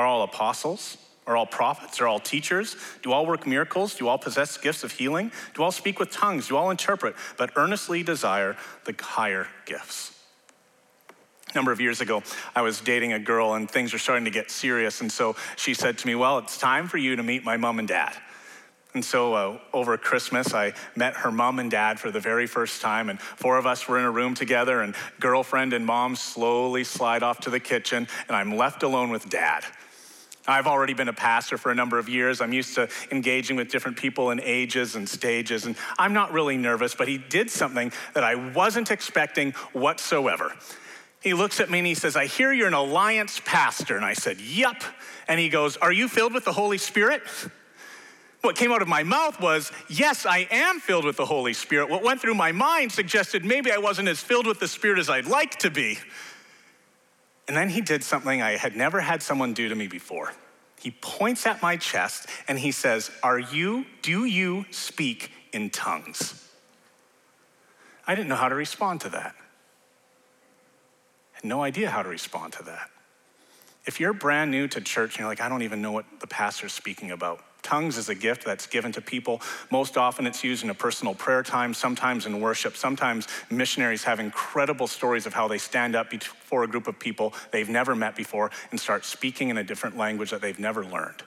Are 0.00 0.06
all 0.06 0.22
apostles? 0.22 0.96
Are 1.26 1.36
all 1.36 1.44
prophets? 1.44 2.00
Are 2.00 2.08
all 2.08 2.20
teachers? 2.20 2.74
Do 3.02 3.12
all 3.12 3.26
work 3.26 3.46
miracles? 3.46 3.94
Do 3.94 4.08
all 4.08 4.16
possess 4.16 4.56
gifts 4.56 4.82
of 4.82 4.92
healing? 4.92 5.30
Do 5.52 5.62
all 5.62 5.72
speak 5.72 6.00
with 6.00 6.10
tongues? 6.10 6.48
Do 6.48 6.56
all 6.56 6.70
interpret? 6.70 7.16
But 7.36 7.50
earnestly 7.54 8.02
desire 8.02 8.56
the 8.86 8.94
higher 8.98 9.46
gifts. 9.66 10.18
A 11.50 11.54
number 11.54 11.70
of 11.70 11.82
years 11.82 12.00
ago, 12.00 12.22
I 12.56 12.62
was 12.62 12.80
dating 12.80 13.12
a 13.12 13.18
girl 13.18 13.52
and 13.52 13.70
things 13.70 13.92
were 13.92 13.98
starting 13.98 14.24
to 14.24 14.30
get 14.30 14.50
serious. 14.50 15.02
And 15.02 15.12
so 15.12 15.36
she 15.56 15.74
said 15.74 15.98
to 15.98 16.06
me, 16.06 16.14
Well, 16.14 16.38
it's 16.38 16.56
time 16.56 16.88
for 16.88 16.96
you 16.96 17.16
to 17.16 17.22
meet 17.22 17.44
my 17.44 17.58
mom 17.58 17.78
and 17.78 17.86
dad. 17.86 18.16
And 18.94 19.04
so 19.04 19.34
uh, 19.34 19.58
over 19.74 19.98
Christmas, 19.98 20.54
I 20.54 20.72
met 20.96 21.12
her 21.16 21.30
mom 21.30 21.58
and 21.58 21.70
dad 21.70 22.00
for 22.00 22.10
the 22.10 22.20
very 22.20 22.46
first 22.46 22.80
time, 22.80 23.10
and 23.10 23.20
four 23.20 23.58
of 23.58 23.66
us 23.66 23.86
were 23.86 23.98
in 23.98 24.04
a 24.06 24.10
room 24.10 24.34
together, 24.34 24.80
and 24.80 24.96
girlfriend 25.20 25.74
and 25.74 25.84
mom 25.84 26.16
slowly 26.16 26.84
slide 26.84 27.22
off 27.22 27.40
to 27.40 27.50
the 27.50 27.60
kitchen, 27.60 28.08
and 28.26 28.36
I'm 28.36 28.56
left 28.56 28.82
alone 28.82 29.10
with 29.10 29.28
dad. 29.28 29.64
I've 30.50 30.66
already 30.66 30.94
been 30.94 31.08
a 31.08 31.12
pastor 31.12 31.58
for 31.58 31.70
a 31.70 31.74
number 31.74 31.98
of 31.98 32.08
years. 32.08 32.40
I'm 32.40 32.52
used 32.52 32.74
to 32.74 32.88
engaging 33.10 33.56
with 33.56 33.70
different 33.70 33.96
people 33.96 34.30
in 34.30 34.40
ages 34.40 34.96
and 34.96 35.08
stages, 35.08 35.66
and 35.66 35.76
I'm 35.98 36.12
not 36.12 36.32
really 36.32 36.56
nervous, 36.56 36.94
but 36.94 37.08
he 37.08 37.18
did 37.18 37.50
something 37.50 37.92
that 38.14 38.24
I 38.24 38.34
wasn't 38.34 38.90
expecting 38.90 39.52
whatsoever. 39.72 40.52
He 41.20 41.34
looks 41.34 41.60
at 41.60 41.70
me 41.70 41.78
and 41.78 41.86
he 41.86 41.94
says, 41.94 42.16
I 42.16 42.26
hear 42.26 42.52
you're 42.52 42.66
an 42.66 42.74
alliance 42.74 43.40
pastor. 43.44 43.96
And 43.96 44.04
I 44.04 44.14
said, 44.14 44.40
Yep. 44.40 44.82
And 45.28 45.38
he 45.38 45.48
goes, 45.48 45.76
Are 45.76 45.92
you 45.92 46.08
filled 46.08 46.32
with 46.32 46.44
the 46.44 46.52
Holy 46.52 46.78
Spirit? 46.78 47.22
What 48.40 48.56
came 48.56 48.72
out 48.72 48.80
of 48.80 48.88
my 48.88 49.02
mouth 49.02 49.38
was, 49.38 49.70
Yes, 49.88 50.24
I 50.24 50.48
am 50.50 50.80
filled 50.80 51.04
with 51.04 51.18
the 51.18 51.26
Holy 51.26 51.52
Spirit. 51.52 51.90
What 51.90 52.02
went 52.02 52.22
through 52.22 52.34
my 52.34 52.52
mind 52.52 52.90
suggested 52.90 53.44
maybe 53.44 53.70
I 53.70 53.76
wasn't 53.76 54.08
as 54.08 54.20
filled 54.20 54.46
with 54.46 54.60
the 54.60 54.68
Spirit 54.68 54.98
as 54.98 55.10
I'd 55.10 55.26
like 55.26 55.58
to 55.58 55.70
be. 55.70 55.98
And 57.50 57.56
then 57.56 57.68
he 57.68 57.80
did 57.80 58.04
something 58.04 58.40
I 58.40 58.52
had 58.52 58.76
never 58.76 59.00
had 59.00 59.24
someone 59.24 59.54
do 59.54 59.68
to 59.68 59.74
me 59.74 59.88
before. 59.88 60.32
He 60.78 60.92
points 60.92 61.48
at 61.48 61.60
my 61.60 61.76
chest 61.76 62.28
and 62.46 62.56
he 62.56 62.70
says, 62.70 63.10
Are 63.24 63.40
you, 63.40 63.86
do 64.02 64.24
you 64.24 64.66
speak 64.70 65.32
in 65.52 65.70
tongues? 65.70 66.48
I 68.06 68.14
didn't 68.14 68.28
know 68.28 68.36
how 68.36 68.48
to 68.48 68.54
respond 68.54 69.00
to 69.00 69.08
that. 69.08 69.34
I 71.32 71.38
had 71.38 71.44
no 71.44 71.60
idea 71.60 71.90
how 71.90 72.04
to 72.04 72.08
respond 72.08 72.52
to 72.52 72.62
that. 72.62 72.88
If 73.84 73.98
you're 73.98 74.12
brand 74.12 74.52
new 74.52 74.68
to 74.68 74.80
church 74.80 75.14
and 75.14 75.18
you're 75.18 75.28
like, 75.28 75.40
I 75.40 75.48
don't 75.48 75.62
even 75.62 75.82
know 75.82 75.90
what 75.90 76.04
the 76.20 76.28
pastor's 76.28 76.72
speaking 76.72 77.10
about, 77.10 77.40
Tongues 77.70 77.98
is 77.98 78.08
a 78.08 78.16
gift 78.16 78.44
that's 78.44 78.66
given 78.66 78.90
to 78.90 79.00
people. 79.00 79.40
Most 79.70 79.96
often 79.96 80.26
it's 80.26 80.42
used 80.42 80.64
in 80.64 80.70
a 80.70 80.74
personal 80.74 81.14
prayer 81.14 81.44
time, 81.44 81.72
sometimes 81.72 82.26
in 82.26 82.40
worship. 82.40 82.76
Sometimes 82.76 83.28
missionaries 83.48 84.02
have 84.02 84.18
incredible 84.18 84.88
stories 84.88 85.24
of 85.24 85.34
how 85.34 85.46
they 85.46 85.58
stand 85.58 85.94
up 85.94 86.10
before 86.10 86.64
a 86.64 86.66
group 86.66 86.88
of 86.88 86.98
people 86.98 87.32
they've 87.52 87.68
never 87.68 87.94
met 87.94 88.16
before 88.16 88.50
and 88.72 88.80
start 88.80 89.04
speaking 89.04 89.50
in 89.50 89.56
a 89.56 89.62
different 89.62 89.96
language 89.96 90.32
that 90.32 90.40
they've 90.40 90.58
never 90.58 90.84
learned. 90.84 91.22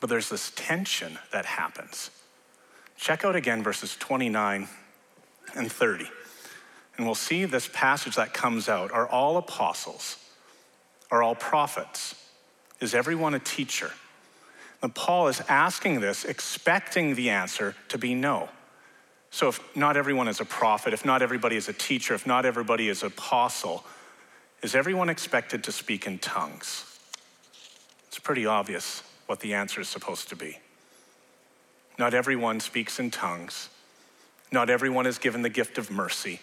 But 0.00 0.08
there's 0.08 0.30
this 0.30 0.50
tension 0.56 1.18
that 1.34 1.44
happens. 1.44 2.10
Check 2.96 3.26
out 3.26 3.36
again 3.36 3.62
verses 3.62 3.94
29 3.96 4.68
and 5.54 5.70
30. 5.70 6.08
and 6.96 7.04
we'll 7.04 7.14
see 7.14 7.44
this 7.44 7.68
passage 7.74 8.16
that 8.16 8.32
comes 8.32 8.70
out 8.70 8.90
are 8.90 9.06
all 9.06 9.36
apostles, 9.36 10.16
are 11.10 11.22
all 11.22 11.34
prophets? 11.34 12.14
Is 12.80 12.94
everyone 12.94 13.34
a 13.34 13.38
teacher? 13.38 13.90
And 14.82 14.94
Paul 14.94 15.28
is 15.28 15.40
asking 15.48 16.00
this, 16.00 16.24
expecting 16.24 17.14
the 17.14 17.30
answer 17.30 17.76
to 17.88 17.98
be 17.98 18.14
no. 18.14 18.48
So, 19.30 19.48
if 19.48 19.60
not 19.76 19.96
everyone 19.96 20.28
is 20.28 20.40
a 20.40 20.44
prophet, 20.44 20.92
if 20.92 21.04
not 21.04 21.22
everybody 21.22 21.56
is 21.56 21.68
a 21.68 21.72
teacher, 21.72 22.14
if 22.14 22.26
not 22.26 22.44
everybody 22.44 22.88
is 22.88 23.02
apostle, 23.02 23.84
is 24.62 24.74
everyone 24.74 25.08
expected 25.08 25.64
to 25.64 25.72
speak 25.72 26.06
in 26.06 26.18
tongues? 26.18 26.84
It's 28.08 28.18
pretty 28.18 28.44
obvious 28.44 29.02
what 29.26 29.40
the 29.40 29.54
answer 29.54 29.80
is 29.80 29.88
supposed 29.88 30.28
to 30.28 30.36
be. 30.36 30.58
Not 31.98 32.12
everyone 32.12 32.60
speaks 32.60 32.98
in 32.98 33.10
tongues. 33.10 33.70
Not 34.50 34.68
everyone 34.68 35.06
is 35.06 35.18
given 35.18 35.42
the 35.42 35.48
gift 35.48 35.78
of 35.78 35.90
mercy. 35.90 36.40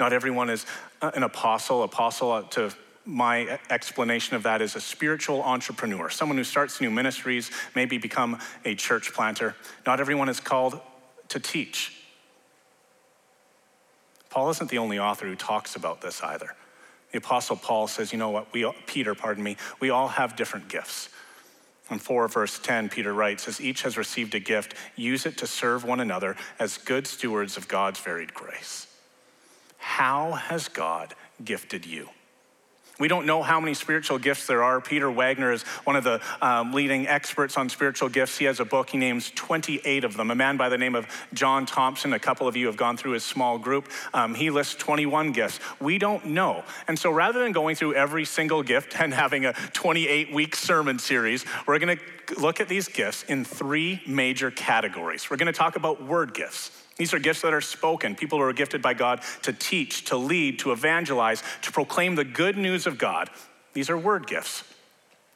Not 0.00 0.12
everyone 0.12 0.50
is 0.50 0.66
uh, 1.00 1.12
an 1.14 1.22
apostle. 1.22 1.82
Apostle, 1.82 2.42
to 2.42 2.72
my 3.08 3.58
explanation 3.70 4.36
of 4.36 4.42
that 4.42 4.60
is 4.60 4.76
a 4.76 4.80
spiritual 4.80 5.42
entrepreneur, 5.42 6.10
someone 6.10 6.36
who 6.36 6.44
starts 6.44 6.78
new 6.78 6.90
ministries, 6.90 7.50
maybe 7.74 7.96
become 7.96 8.38
a 8.66 8.74
church 8.74 9.14
planter. 9.14 9.56
Not 9.86 9.98
everyone 9.98 10.28
is 10.28 10.40
called 10.40 10.78
to 11.28 11.40
teach. 11.40 11.94
Paul 14.28 14.50
isn't 14.50 14.68
the 14.68 14.76
only 14.76 14.98
author 14.98 15.26
who 15.26 15.36
talks 15.36 15.74
about 15.74 16.02
this 16.02 16.22
either. 16.22 16.54
The 17.12 17.18
apostle 17.18 17.56
Paul 17.56 17.88
says, 17.88 18.12
you 18.12 18.18
know 18.18 18.28
what, 18.28 18.52
we 18.52 18.70
Peter, 18.84 19.14
pardon 19.14 19.42
me, 19.42 19.56
we 19.80 19.88
all 19.88 20.08
have 20.08 20.36
different 20.36 20.68
gifts. 20.68 21.08
In 21.90 21.98
4 21.98 22.28
verse 22.28 22.58
10, 22.58 22.90
Peter 22.90 23.14
writes, 23.14 23.48
as 23.48 23.58
each 23.58 23.80
has 23.82 23.96
received 23.96 24.34
a 24.34 24.40
gift, 24.40 24.74
use 24.96 25.24
it 25.24 25.38
to 25.38 25.46
serve 25.46 25.82
one 25.82 26.00
another 26.00 26.36
as 26.58 26.76
good 26.76 27.06
stewards 27.06 27.56
of 27.56 27.68
God's 27.68 28.00
varied 28.00 28.34
grace. 28.34 28.86
How 29.78 30.32
has 30.32 30.68
God 30.68 31.14
gifted 31.42 31.86
you? 31.86 32.10
We 32.98 33.06
don't 33.06 33.26
know 33.26 33.42
how 33.42 33.60
many 33.60 33.74
spiritual 33.74 34.18
gifts 34.18 34.46
there 34.46 34.62
are. 34.62 34.80
Peter 34.80 35.10
Wagner 35.10 35.52
is 35.52 35.62
one 35.84 35.94
of 35.94 36.04
the 36.04 36.20
um, 36.42 36.72
leading 36.72 37.06
experts 37.06 37.56
on 37.56 37.68
spiritual 37.68 38.08
gifts. 38.08 38.38
He 38.38 38.44
has 38.46 38.58
a 38.58 38.64
book, 38.64 38.90
he 38.90 38.98
names 38.98 39.30
28 39.34 40.04
of 40.04 40.16
them. 40.16 40.30
A 40.30 40.34
man 40.34 40.56
by 40.56 40.68
the 40.68 40.78
name 40.78 40.94
of 40.94 41.06
John 41.32 41.64
Thompson, 41.64 42.12
a 42.12 42.18
couple 42.18 42.48
of 42.48 42.56
you 42.56 42.66
have 42.66 42.76
gone 42.76 42.96
through 42.96 43.12
his 43.12 43.24
small 43.24 43.58
group, 43.58 43.88
um, 44.12 44.34
he 44.34 44.50
lists 44.50 44.74
21 44.74 45.32
gifts. 45.32 45.60
We 45.80 45.98
don't 45.98 46.26
know. 46.26 46.64
And 46.88 46.98
so 46.98 47.10
rather 47.10 47.42
than 47.42 47.52
going 47.52 47.76
through 47.76 47.94
every 47.94 48.24
single 48.24 48.62
gift 48.62 48.98
and 49.00 49.14
having 49.14 49.44
a 49.44 49.52
28 49.72 50.34
week 50.34 50.56
sermon 50.56 50.98
series, 50.98 51.44
we're 51.66 51.78
going 51.78 51.96
to 51.96 52.40
look 52.40 52.60
at 52.60 52.68
these 52.68 52.88
gifts 52.88 53.22
in 53.24 53.44
three 53.44 54.02
major 54.06 54.50
categories. 54.50 55.30
We're 55.30 55.36
going 55.36 55.46
to 55.46 55.52
talk 55.52 55.76
about 55.76 56.02
word 56.02 56.34
gifts. 56.34 56.70
These 56.98 57.14
are 57.14 57.18
gifts 57.20 57.42
that 57.42 57.54
are 57.54 57.60
spoken. 57.60 58.16
People 58.16 58.38
who 58.38 58.44
are 58.44 58.52
gifted 58.52 58.82
by 58.82 58.92
God 58.92 59.22
to 59.42 59.52
teach, 59.52 60.04
to 60.06 60.16
lead, 60.16 60.58
to 60.60 60.72
evangelize, 60.72 61.42
to 61.62 61.72
proclaim 61.72 62.16
the 62.16 62.24
good 62.24 62.58
news 62.58 62.86
of 62.86 62.98
God. 62.98 63.30
These 63.72 63.88
are 63.88 63.96
word 63.96 64.26
gifts. 64.26 64.64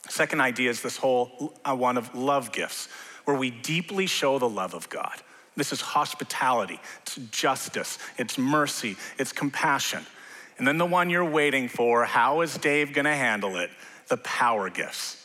Second 0.09 0.41
idea 0.41 0.69
is 0.69 0.83
this 0.83 0.97
whole 0.97 1.55
uh, 1.65 1.75
one 1.75 1.97
of 1.97 2.15
love 2.15 2.51
gifts, 2.51 2.89
where 3.25 3.37
we 3.37 3.51
deeply 3.51 4.07
show 4.07 4.41
the 4.41 4.49
love 4.49 4.75
of 4.75 4.89
God. 4.89 5.15
This 5.57 5.73
is 5.73 5.81
hospitality, 5.81 6.81
it's 7.03 7.17
justice, 7.31 7.99
it's 8.19 8.37
mercy, 8.39 8.97
it's 9.19 9.33
compassion. 9.33 10.05
And 10.59 10.67
then 10.67 10.79
the 10.79 10.87
one 10.87 11.11
you're 11.11 11.25
waiting 11.25 11.69
for 11.69 12.05
how 12.05 12.41
is 12.41 12.57
Dave 12.59 12.93
going 12.93 13.05
to 13.05 13.15
handle 13.15 13.57
it? 13.57 13.71
The 14.09 14.17
power 14.19 14.69
gifts. 14.71 15.25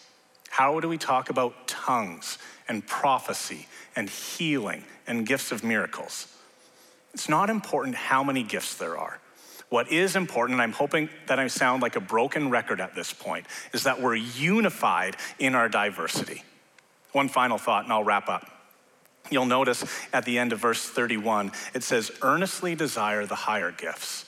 How 0.49 0.79
do 0.79 0.87
we 0.87 0.97
talk 0.97 1.29
about 1.29 1.67
tongues 1.67 2.37
and 2.67 2.85
prophecy 2.85 3.67
and 3.95 4.09
healing 4.09 4.83
and 5.07 5.25
gifts 5.25 5.51
of 5.51 5.63
miracles. 5.63 6.27
It's 7.13 7.29
not 7.29 7.49
important 7.49 7.95
how 7.95 8.23
many 8.23 8.43
gifts 8.43 8.75
there 8.75 8.97
are. 8.97 9.19
What 9.69 9.91
is 9.91 10.15
important, 10.15 10.55
and 10.55 10.61
I'm 10.61 10.71
hoping 10.71 11.09
that 11.27 11.39
I 11.39 11.47
sound 11.47 11.81
like 11.81 11.95
a 11.95 11.99
broken 11.99 12.49
record 12.49 12.79
at 12.79 12.95
this 12.95 13.11
point, 13.11 13.45
is 13.73 13.83
that 13.83 14.01
we're 14.01 14.15
unified 14.15 15.17
in 15.39 15.55
our 15.55 15.67
diversity. 15.67 16.43
One 17.11 17.27
final 17.27 17.57
thought, 17.57 17.83
and 17.83 17.91
I'll 17.91 18.03
wrap 18.03 18.29
up. 18.29 18.49
You'll 19.29 19.45
notice 19.45 19.83
at 20.13 20.23
the 20.23 20.37
end 20.37 20.53
of 20.53 20.59
verse 20.59 20.87
31, 20.87 21.51
it 21.73 21.83
says, 21.83 22.11
earnestly 22.21 22.75
desire 22.75 23.25
the 23.25 23.35
higher 23.35 23.71
gifts 23.71 24.26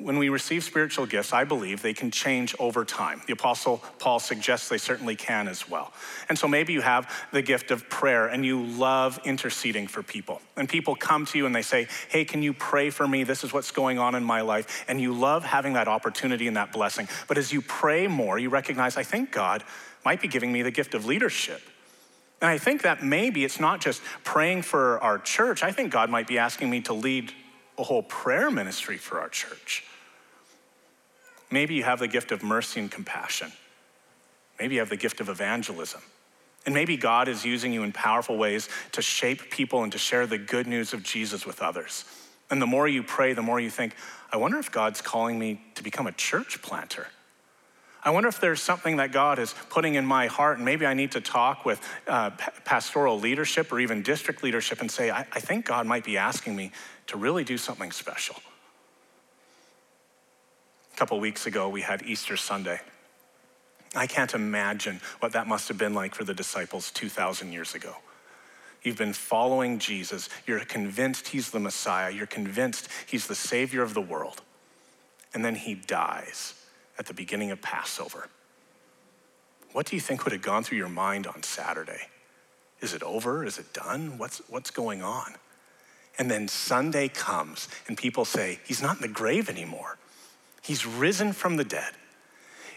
when 0.00 0.16
we 0.16 0.28
receive 0.28 0.62
spiritual 0.62 1.06
gifts, 1.06 1.32
I 1.32 1.42
believe 1.42 1.82
they 1.82 1.92
can 1.92 2.12
change 2.12 2.54
over 2.60 2.84
time. 2.84 3.20
The 3.26 3.32
Apostle 3.32 3.82
Paul 3.98 4.20
suggests 4.20 4.68
they 4.68 4.78
certainly 4.78 5.16
can 5.16 5.48
as 5.48 5.68
well. 5.68 5.92
And 6.28 6.38
so 6.38 6.46
maybe 6.46 6.72
you 6.72 6.82
have 6.82 7.12
the 7.32 7.42
gift 7.42 7.72
of 7.72 7.90
prayer 7.90 8.28
and 8.28 8.46
you 8.46 8.64
love 8.64 9.18
interceding 9.24 9.88
for 9.88 10.04
people. 10.04 10.40
And 10.56 10.68
people 10.68 10.94
come 10.94 11.26
to 11.26 11.38
you 11.38 11.46
and 11.46 11.54
they 11.54 11.62
say, 11.62 11.88
Hey, 12.08 12.24
can 12.24 12.44
you 12.44 12.52
pray 12.52 12.90
for 12.90 13.08
me? 13.08 13.24
This 13.24 13.42
is 13.42 13.52
what's 13.52 13.72
going 13.72 13.98
on 13.98 14.14
in 14.14 14.22
my 14.22 14.40
life. 14.42 14.84
And 14.86 15.00
you 15.00 15.12
love 15.12 15.42
having 15.42 15.72
that 15.72 15.88
opportunity 15.88 16.46
and 16.46 16.56
that 16.56 16.72
blessing. 16.72 17.08
But 17.26 17.36
as 17.36 17.52
you 17.52 17.60
pray 17.60 18.06
more, 18.06 18.38
you 18.38 18.50
recognize, 18.50 18.96
I 18.96 19.02
think 19.02 19.32
God 19.32 19.64
might 20.04 20.20
be 20.20 20.28
giving 20.28 20.52
me 20.52 20.62
the 20.62 20.70
gift 20.70 20.94
of 20.94 21.06
leadership. 21.06 21.60
And 22.40 22.48
I 22.48 22.58
think 22.58 22.82
that 22.82 23.02
maybe 23.02 23.44
it's 23.44 23.58
not 23.58 23.80
just 23.80 24.00
praying 24.22 24.62
for 24.62 25.00
our 25.00 25.18
church. 25.18 25.64
I 25.64 25.72
think 25.72 25.90
God 25.90 26.08
might 26.08 26.28
be 26.28 26.38
asking 26.38 26.70
me 26.70 26.82
to 26.82 26.92
lead 26.92 27.32
a 27.76 27.82
whole 27.82 28.04
prayer 28.04 28.48
ministry 28.48 28.96
for 28.96 29.18
our 29.18 29.28
church. 29.28 29.84
Maybe 31.50 31.74
you 31.74 31.84
have 31.84 31.98
the 31.98 32.08
gift 32.08 32.32
of 32.32 32.42
mercy 32.42 32.80
and 32.80 32.90
compassion. 32.90 33.52
Maybe 34.58 34.74
you 34.74 34.80
have 34.80 34.90
the 34.90 34.96
gift 34.96 35.20
of 35.20 35.28
evangelism. 35.28 36.02
And 36.66 36.74
maybe 36.74 36.96
God 36.96 37.28
is 37.28 37.44
using 37.44 37.72
you 37.72 37.82
in 37.82 37.92
powerful 37.92 38.36
ways 38.36 38.68
to 38.92 39.00
shape 39.00 39.50
people 39.50 39.82
and 39.84 39.92
to 39.92 39.98
share 39.98 40.26
the 40.26 40.38
good 40.38 40.66
news 40.66 40.92
of 40.92 41.02
Jesus 41.02 41.46
with 41.46 41.62
others. 41.62 42.04
And 42.50 42.60
the 42.60 42.66
more 42.66 42.88
you 42.88 43.02
pray, 43.02 43.32
the 43.32 43.42
more 43.42 43.60
you 43.60 43.70
think, 43.70 43.94
I 44.32 44.36
wonder 44.36 44.58
if 44.58 44.70
God's 44.70 45.00
calling 45.00 45.38
me 45.38 45.60
to 45.76 45.82
become 45.82 46.06
a 46.06 46.12
church 46.12 46.60
planter. 46.60 47.06
I 48.04 48.10
wonder 48.10 48.28
if 48.28 48.40
there's 48.40 48.62
something 48.62 48.96
that 48.96 49.12
God 49.12 49.38
is 49.38 49.54
putting 49.70 49.94
in 49.94 50.04
my 50.06 50.26
heart, 50.26 50.56
and 50.56 50.64
maybe 50.64 50.86
I 50.86 50.94
need 50.94 51.12
to 51.12 51.20
talk 51.20 51.64
with 51.64 51.80
uh, 52.06 52.30
pastoral 52.64 53.18
leadership 53.18 53.72
or 53.72 53.80
even 53.80 54.02
district 54.02 54.42
leadership 54.42 54.80
and 54.80 54.90
say, 54.90 55.10
I, 55.10 55.20
I 55.32 55.40
think 55.40 55.64
God 55.64 55.86
might 55.86 56.04
be 56.04 56.16
asking 56.16 56.54
me 56.54 56.72
to 57.08 57.16
really 57.16 57.44
do 57.44 57.58
something 57.58 57.92
special 57.92 58.36
couple 60.98 61.20
weeks 61.20 61.46
ago, 61.46 61.68
we 61.68 61.80
had 61.80 62.02
Easter 62.02 62.36
Sunday. 62.36 62.80
I 63.94 64.08
can't 64.08 64.34
imagine 64.34 65.00
what 65.20 65.30
that 65.30 65.46
must 65.46 65.68
have 65.68 65.78
been 65.78 65.94
like 65.94 66.12
for 66.12 66.24
the 66.24 66.34
disciples 66.34 66.90
2,000 66.90 67.52
years 67.52 67.76
ago. 67.76 67.94
You've 68.82 68.98
been 68.98 69.12
following 69.12 69.78
Jesus. 69.78 70.28
You're 70.44 70.58
convinced 70.64 71.28
he's 71.28 71.52
the 71.52 71.60
Messiah. 71.60 72.10
You're 72.10 72.26
convinced 72.26 72.88
he's 73.06 73.28
the 73.28 73.36
Savior 73.36 73.82
of 73.82 73.94
the 73.94 74.00
world. 74.00 74.42
And 75.32 75.44
then 75.44 75.54
he 75.54 75.76
dies 75.76 76.54
at 76.98 77.06
the 77.06 77.14
beginning 77.14 77.52
of 77.52 77.62
Passover. 77.62 78.28
What 79.72 79.86
do 79.86 79.94
you 79.94 80.00
think 80.00 80.24
would 80.24 80.32
have 80.32 80.42
gone 80.42 80.64
through 80.64 80.78
your 80.78 80.88
mind 80.88 81.28
on 81.28 81.44
Saturday? 81.44 82.08
Is 82.80 82.92
it 82.92 83.04
over? 83.04 83.44
Is 83.44 83.56
it 83.56 83.72
done? 83.72 84.18
What's, 84.18 84.38
what's 84.48 84.72
going 84.72 85.02
on? 85.02 85.36
And 86.18 86.28
then 86.28 86.48
Sunday 86.48 87.06
comes, 87.06 87.68
and 87.86 87.96
people 87.96 88.24
say, 88.24 88.58
He's 88.66 88.82
not 88.82 88.96
in 88.96 89.02
the 89.02 89.06
grave 89.06 89.48
anymore. 89.48 89.96
He's 90.68 90.84
risen 90.84 91.32
from 91.32 91.56
the 91.56 91.64
dead. 91.64 91.92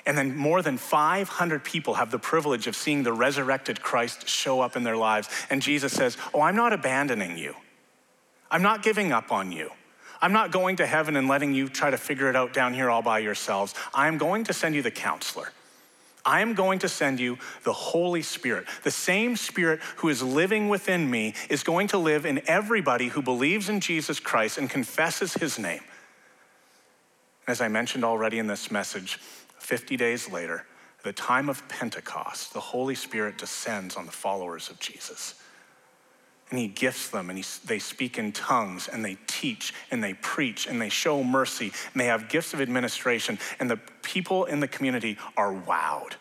And 0.06 0.18
then 0.18 0.34
more 0.38 0.62
than 0.62 0.78
500 0.78 1.62
people 1.62 1.96
have 1.96 2.10
the 2.10 2.18
privilege 2.18 2.66
of 2.66 2.74
seeing 2.74 3.04
the 3.04 3.12
resurrected 3.12 3.82
Christ 3.82 4.30
show 4.30 4.62
up 4.62 4.78
in 4.78 4.84
their 4.84 4.96
lives. 4.96 5.28
And 5.50 5.62
Jesus 5.62 5.92
says, 5.92 6.16
Oh, 6.34 6.40
I'm 6.40 6.56
not 6.56 6.72
abandoning 6.72 7.38
you. 7.38 7.54
I'm 8.50 8.62
not 8.62 8.82
giving 8.82 9.12
up 9.12 9.34
on 9.34 9.52
you. 9.52 9.72
I'm 10.22 10.32
not 10.32 10.54
going 10.54 10.78
to 10.78 10.86
heaven 10.86 11.18
and 11.18 11.28
letting 11.28 11.54
you 11.54 11.68
try 11.68 11.90
to 11.90 11.98
figure 11.98 12.30
it 12.30 12.36
out 12.38 12.54
down 12.54 12.74
here 12.74 12.90
all 12.90 13.02
by 13.02 13.20
yourselves. 13.20 13.76
I'm 13.94 14.18
going 14.18 14.46
to 14.46 14.54
send 14.54 14.74
you 14.74 14.82
the 14.82 14.90
counselor. 14.90 15.52
I 16.26 16.40
am 16.40 16.54
going 16.54 16.80
to 16.80 16.88
send 16.88 17.20
you 17.20 17.40
the 17.66 17.74
Holy 17.74 18.22
Spirit. 18.22 18.68
The 18.84 18.92
same 18.92 19.36
Spirit 19.36 19.82
who 19.98 20.08
is 20.08 20.24
living 20.24 20.70
within 20.70 21.12
me 21.12 21.34
is 21.50 21.62
going 21.62 21.90
to 21.90 21.98
live 21.98 22.26
in 22.26 22.42
everybody 22.48 23.10
who 23.10 23.22
believes 23.22 23.68
in 23.68 23.82
Jesus 23.82 24.22
Christ 24.22 24.58
and 24.58 24.70
confesses 24.70 25.34
his 25.34 25.60
name. 25.60 25.82
As 27.52 27.60
I 27.60 27.68
mentioned 27.68 28.06
already 28.06 28.40
in 28.40 28.48
this 28.48 28.72
message, 28.72 29.18
50 29.60 29.98
days 29.98 30.32
later, 30.32 30.66
at 31.00 31.04
the 31.04 31.12
time 31.12 31.50
of 31.50 31.68
Pentecost, 31.68 32.54
the 32.54 32.62
Holy 32.62 32.96
Spirit 32.96 33.38
descends 33.38 33.98
on 33.98 34.06
the 34.06 34.12
followers 34.14 34.70
of 34.70 34.80
Jesus. 34.80 35.36
And 36.50 36.58
he 36.58 36.70
gifts 36.70 37.10
them, 37.10 37.30
and 37.30 37.38
he, 37.38 37.44
they 37.66 37.78
speak 37.78 38.18
in 38.18 38.32
tongues, 38.32 38.88
and 38.88 39.04
they 39.04 39.18
teach, 39.28 39.74
and 39.92 40.02
they 40.02 40.14
preach, 40.14 40.66
and 40.66 40.82
they 40.82 40.88
show 40.88 41.26
mercy, 41.26 41.74
and 41.92 42.00
they 42.00 42.06
have 42.06 42.30
gifts 42.30 42.54
of 42.54 42.62
administration, 42.62 43.38
and 43.60 43.70
the 43.70 43.82
people 44.02 44.46
in 44.46 44.62
the 44.62 44.68
community 44.70 45.18
are 45.36 45.54
wowed. 45.54 46.14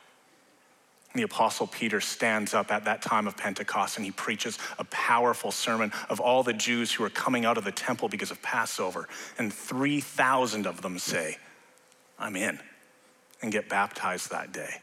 The 1.15 1.23
Apostle 1.23 1.67
Peter 1.67 2.01
stands 2.01 2.55
up 2.55 2.71
at 2.71 2.85
that 2.85 3.03
time 3.03 3.27
of 3.27 3.37
Pentecost 3.37 3.97
and 3.97 4.05
he 4.05 4.13
preaches 4.13 4.59
a 4.79 4.85
powerful 4.85 5.51
sermon 5.51 5.93
of 6.09 6.21
all 6.21 6.45
the 6.45 6.53
Jews 6.53 6.93
who 6.93 7.03
are 7.03 7.11
coming 7.11 7.45
out 7.45 7.59
of 7.59 7.65
the 7.65 7.73
temple 7.73 8.09
because 8.09 8.31
of 8.31 8.41
Passover. 8.43 9.09
And 9.37 9.53
3,000 9.53 10.67
of 10.67 10.83
them 10.83 10.99
say, 11.01 11.39
I'm 12.19 12.37
in, 12.37 12.61
and 13.43 13.51
get 13.51 13.69
baptized 13.69 14.31
that 14.31 14.53
day. 14.53 14.77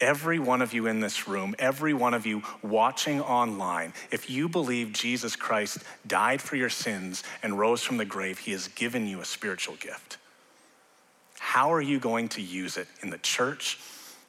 every 0.00 0.38
one 0.38 0.62
of 0.62 0.72
you 0.72 0.86
in 0.86 1.00
this 1.00 1.26
room, 1.28 1.54
every 1.58 1.92
one 1.92 2.14
of 2.14 2.26
you 2.26 2.42
watching 2.62 3.20
online, 3.20 3.92
if 4.10 4.30
you 4.30 4.48
believe 4.48 4.92
Jesus 4.92 5.36
Christ 5.36 5.78
died 6.06 6.40
for 6.40 6.56
your 6.56 6.70
sins 6.70 7.22
and 7.42 7.58
rose 7.58 7.82
from 7.82 7.96
the 7.96 8.04
grave, 8.04 8.38
he 8.38 8.52
has 8.52 8.68
given 8.68 9.06
you 9.06 9.20
a 9.20 9.24
spiritual 9.24 9.76
gift. 9.76 10.18
How 11.38 11.72
are 11.72 11.80
you 11.80 11.98
going 11.98 12.28
to 12.30 12.42
use 12.42 12.76
it 12.76 12.88
in 13.02 13.10
the 13.10 13.18
church, 13.18 13.78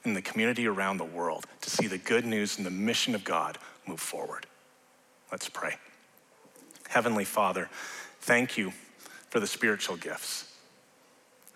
in 0.04 0.14
the 0.14 0.22
community 0.22 0.68
around 0.68 0.98
the 0.98 1.06
world 1.06 1.46
to 1.62 1.70
see 1.70 1.88
the 1.88 1.98
good 1.98 2.26
news 2.26 2.58
and 2.58 2.66
the 2.66 2.72
mission 2.72 3.16
of 3.16 3.24
God 3.24 3.58
move 3.88 4.00
forward? 4.00 4.46
Let's 5.32 5.50
pray. 5.50 5.76
Heavenly 6.90 7.26
Father, 7.26 7.70
thank 8.22 8.58
you 8.58 8.74
for 9.30 9.40
the 9.40 9.48
spiritual 9.48 9.96
gifts. 9.96 10.52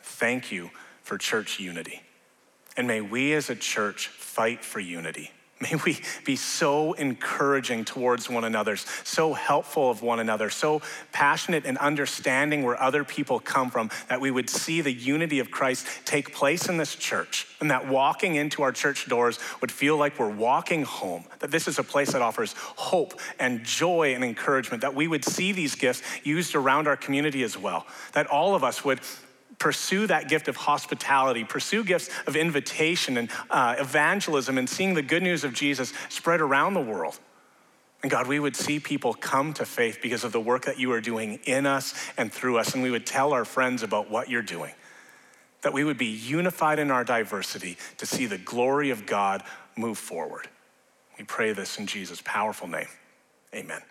Thank 0.02 0.52
you 0.52 0.70
for 1.02 1.18
church 1.18 1.60
unity. 1.60 2.04
And 2.78 2.88
may 2.88 3.02
we 3.02 3.34
as 3.34 3.50
a 3.50 3.56
church 3.56 4.08
fight 4.08 4.64
for 4.64 4.80
unity. 4.80 5.32
May 5.64 5.76
we 5.86 5.98
be 6.26 6.36
so 6.36 6.92
encouraging 6.92 7.86
towards 7.86 8.30
one 8.30 8.44
another, 8.44 8.76
so 8.76 9.32
helpful 9.32 9.90
of 9.90 10.02
one 10.02 10.20
another, 10.20 10.50
so 10.50 10.82
passionate 11.14 11.66
and 11.66 11.78
understanding 11.78 12.64
where 12.64 12.82
other 12.82 13.06
people 13.06 13.40
come 13.40 13.72
from, 13.72 13.90
that 14.10 14.20
we 14.20 14.30
would 14.30 14.50
see 14.50 14.82
the 14.82 14.92
unity 14.92 15.40
of 15.40 15.52
Christ 15.52 15.88
take 16.04 16.34
place 16.34 16.68
in 16.68 16.76
this 16.76 16.96
church, 16.96 17.48
and 17.62 17.72
that 17.72 17.88
walking 17.88 18.36
into 18.36 18.62
our 18.62 18.74
church 18.74 19.08
doors 19.08 19.40
would 19.62 19.72
feel 19.72 19.96
like 19.96 20.20
we're 20.20 20.30
walking 20.30 20.84
home, 20.84 21.24
that 21.40 21.50
this 21.50 21.70
is 21.70 21.80
a 21.80 21.84
place 21.84 22.12
that 22.12 22.22
offers 22.22 22.54
hope 22.58 23.18
and 23.40 23.64
joy 23.64 24.14
and 24.14 24.24
encouragement, 24.24 24.82
that 24.82 24.94
we 24.94 25.08
would 25.08 25.24
see 25.24 25.54
these 25.54 25.76
gifts 25.76 26.02
used 26.24 26.56
around 26.56 26.90
our 26.90 26.98
community 26.98 27.42
as 27.42 27.58
well, 27.58 27.88
that 28.12 28.28
all 28.28 28.54
of 28.54 28.66
us 28.66 28.84
would 28.84 29.00
pursue 29.64 30.06
that 30.08 30.28
gift 30.28 30.50
of 30.50 30.58
hospitality, 30.58 31.46
pursue 31.46 31.86
gifts 31.86 32.10
of 32.28 32.36
invitation 32.36 33.16
and 33.16 33.32
uh, 33.50 33.76
evangelism 33.80 34.58
and 34.58 34.70
seeing 34.70 34.94
the 34.94 35.02
good 35.02 35.24
news 35.24 35.46
of 35.46 35.54
Jesus 35.54 35.94
spread 36.10 36.42
around 36.42 36.74
the 36.74 36.82
world. 36.82 37.18
And 38.02 38.12
God, 38.12 38.28
we 38.28 38.42
would 38.42 38.58
see 38.58 38.82
people 38.82 39.14
come 39.14 39.54
to 39.54 39.66
faith 39.66 40.00
because 40.02 40.26
of 40.26 40.34
the 40.34 40.40
work 40.42 40.66
that 40.66 40.82
you 40.82 40.92
are 40.92 41.00
doing 41.00 41.40
in 41.46 41.66
us 41.66 41.94
and 42.18 42.30
through 42.30 42.58
us. 42.58 42.74
And 42.74 42.84
we 42.84 42.92
would 42.92 43.06
tell 43.06 43.32
our 43.32 43.46
friends 43.46 43.84
about 43.84 44.12
what 44.12 44.30
you're 44.30 44.42
doing. 44.42 44.74
That 45.62 45.72
we 45.72 45.86
would 45.86 45.98
be 45.98 46.08
unified 46.08 46.78
in 46.78 46.92
our 46.92 47.06
diversity 47.06 47.78
to 48.00 48.06
see 48.06 48.26
the 48.26 48.38
glory 48.38 48.90
of 48.90 49.06
God 49.06 49.44
move 49.78 49.98
forward. 49.98 50.50
We 51.18 51.24
pray 51.24 51.54
this 51.54 51.80
in 51.80 51.88
Jesus' 51.88 52.22
powerful 52.22 52.68
name. 52.68 52.90
Amen. 53.56 53.82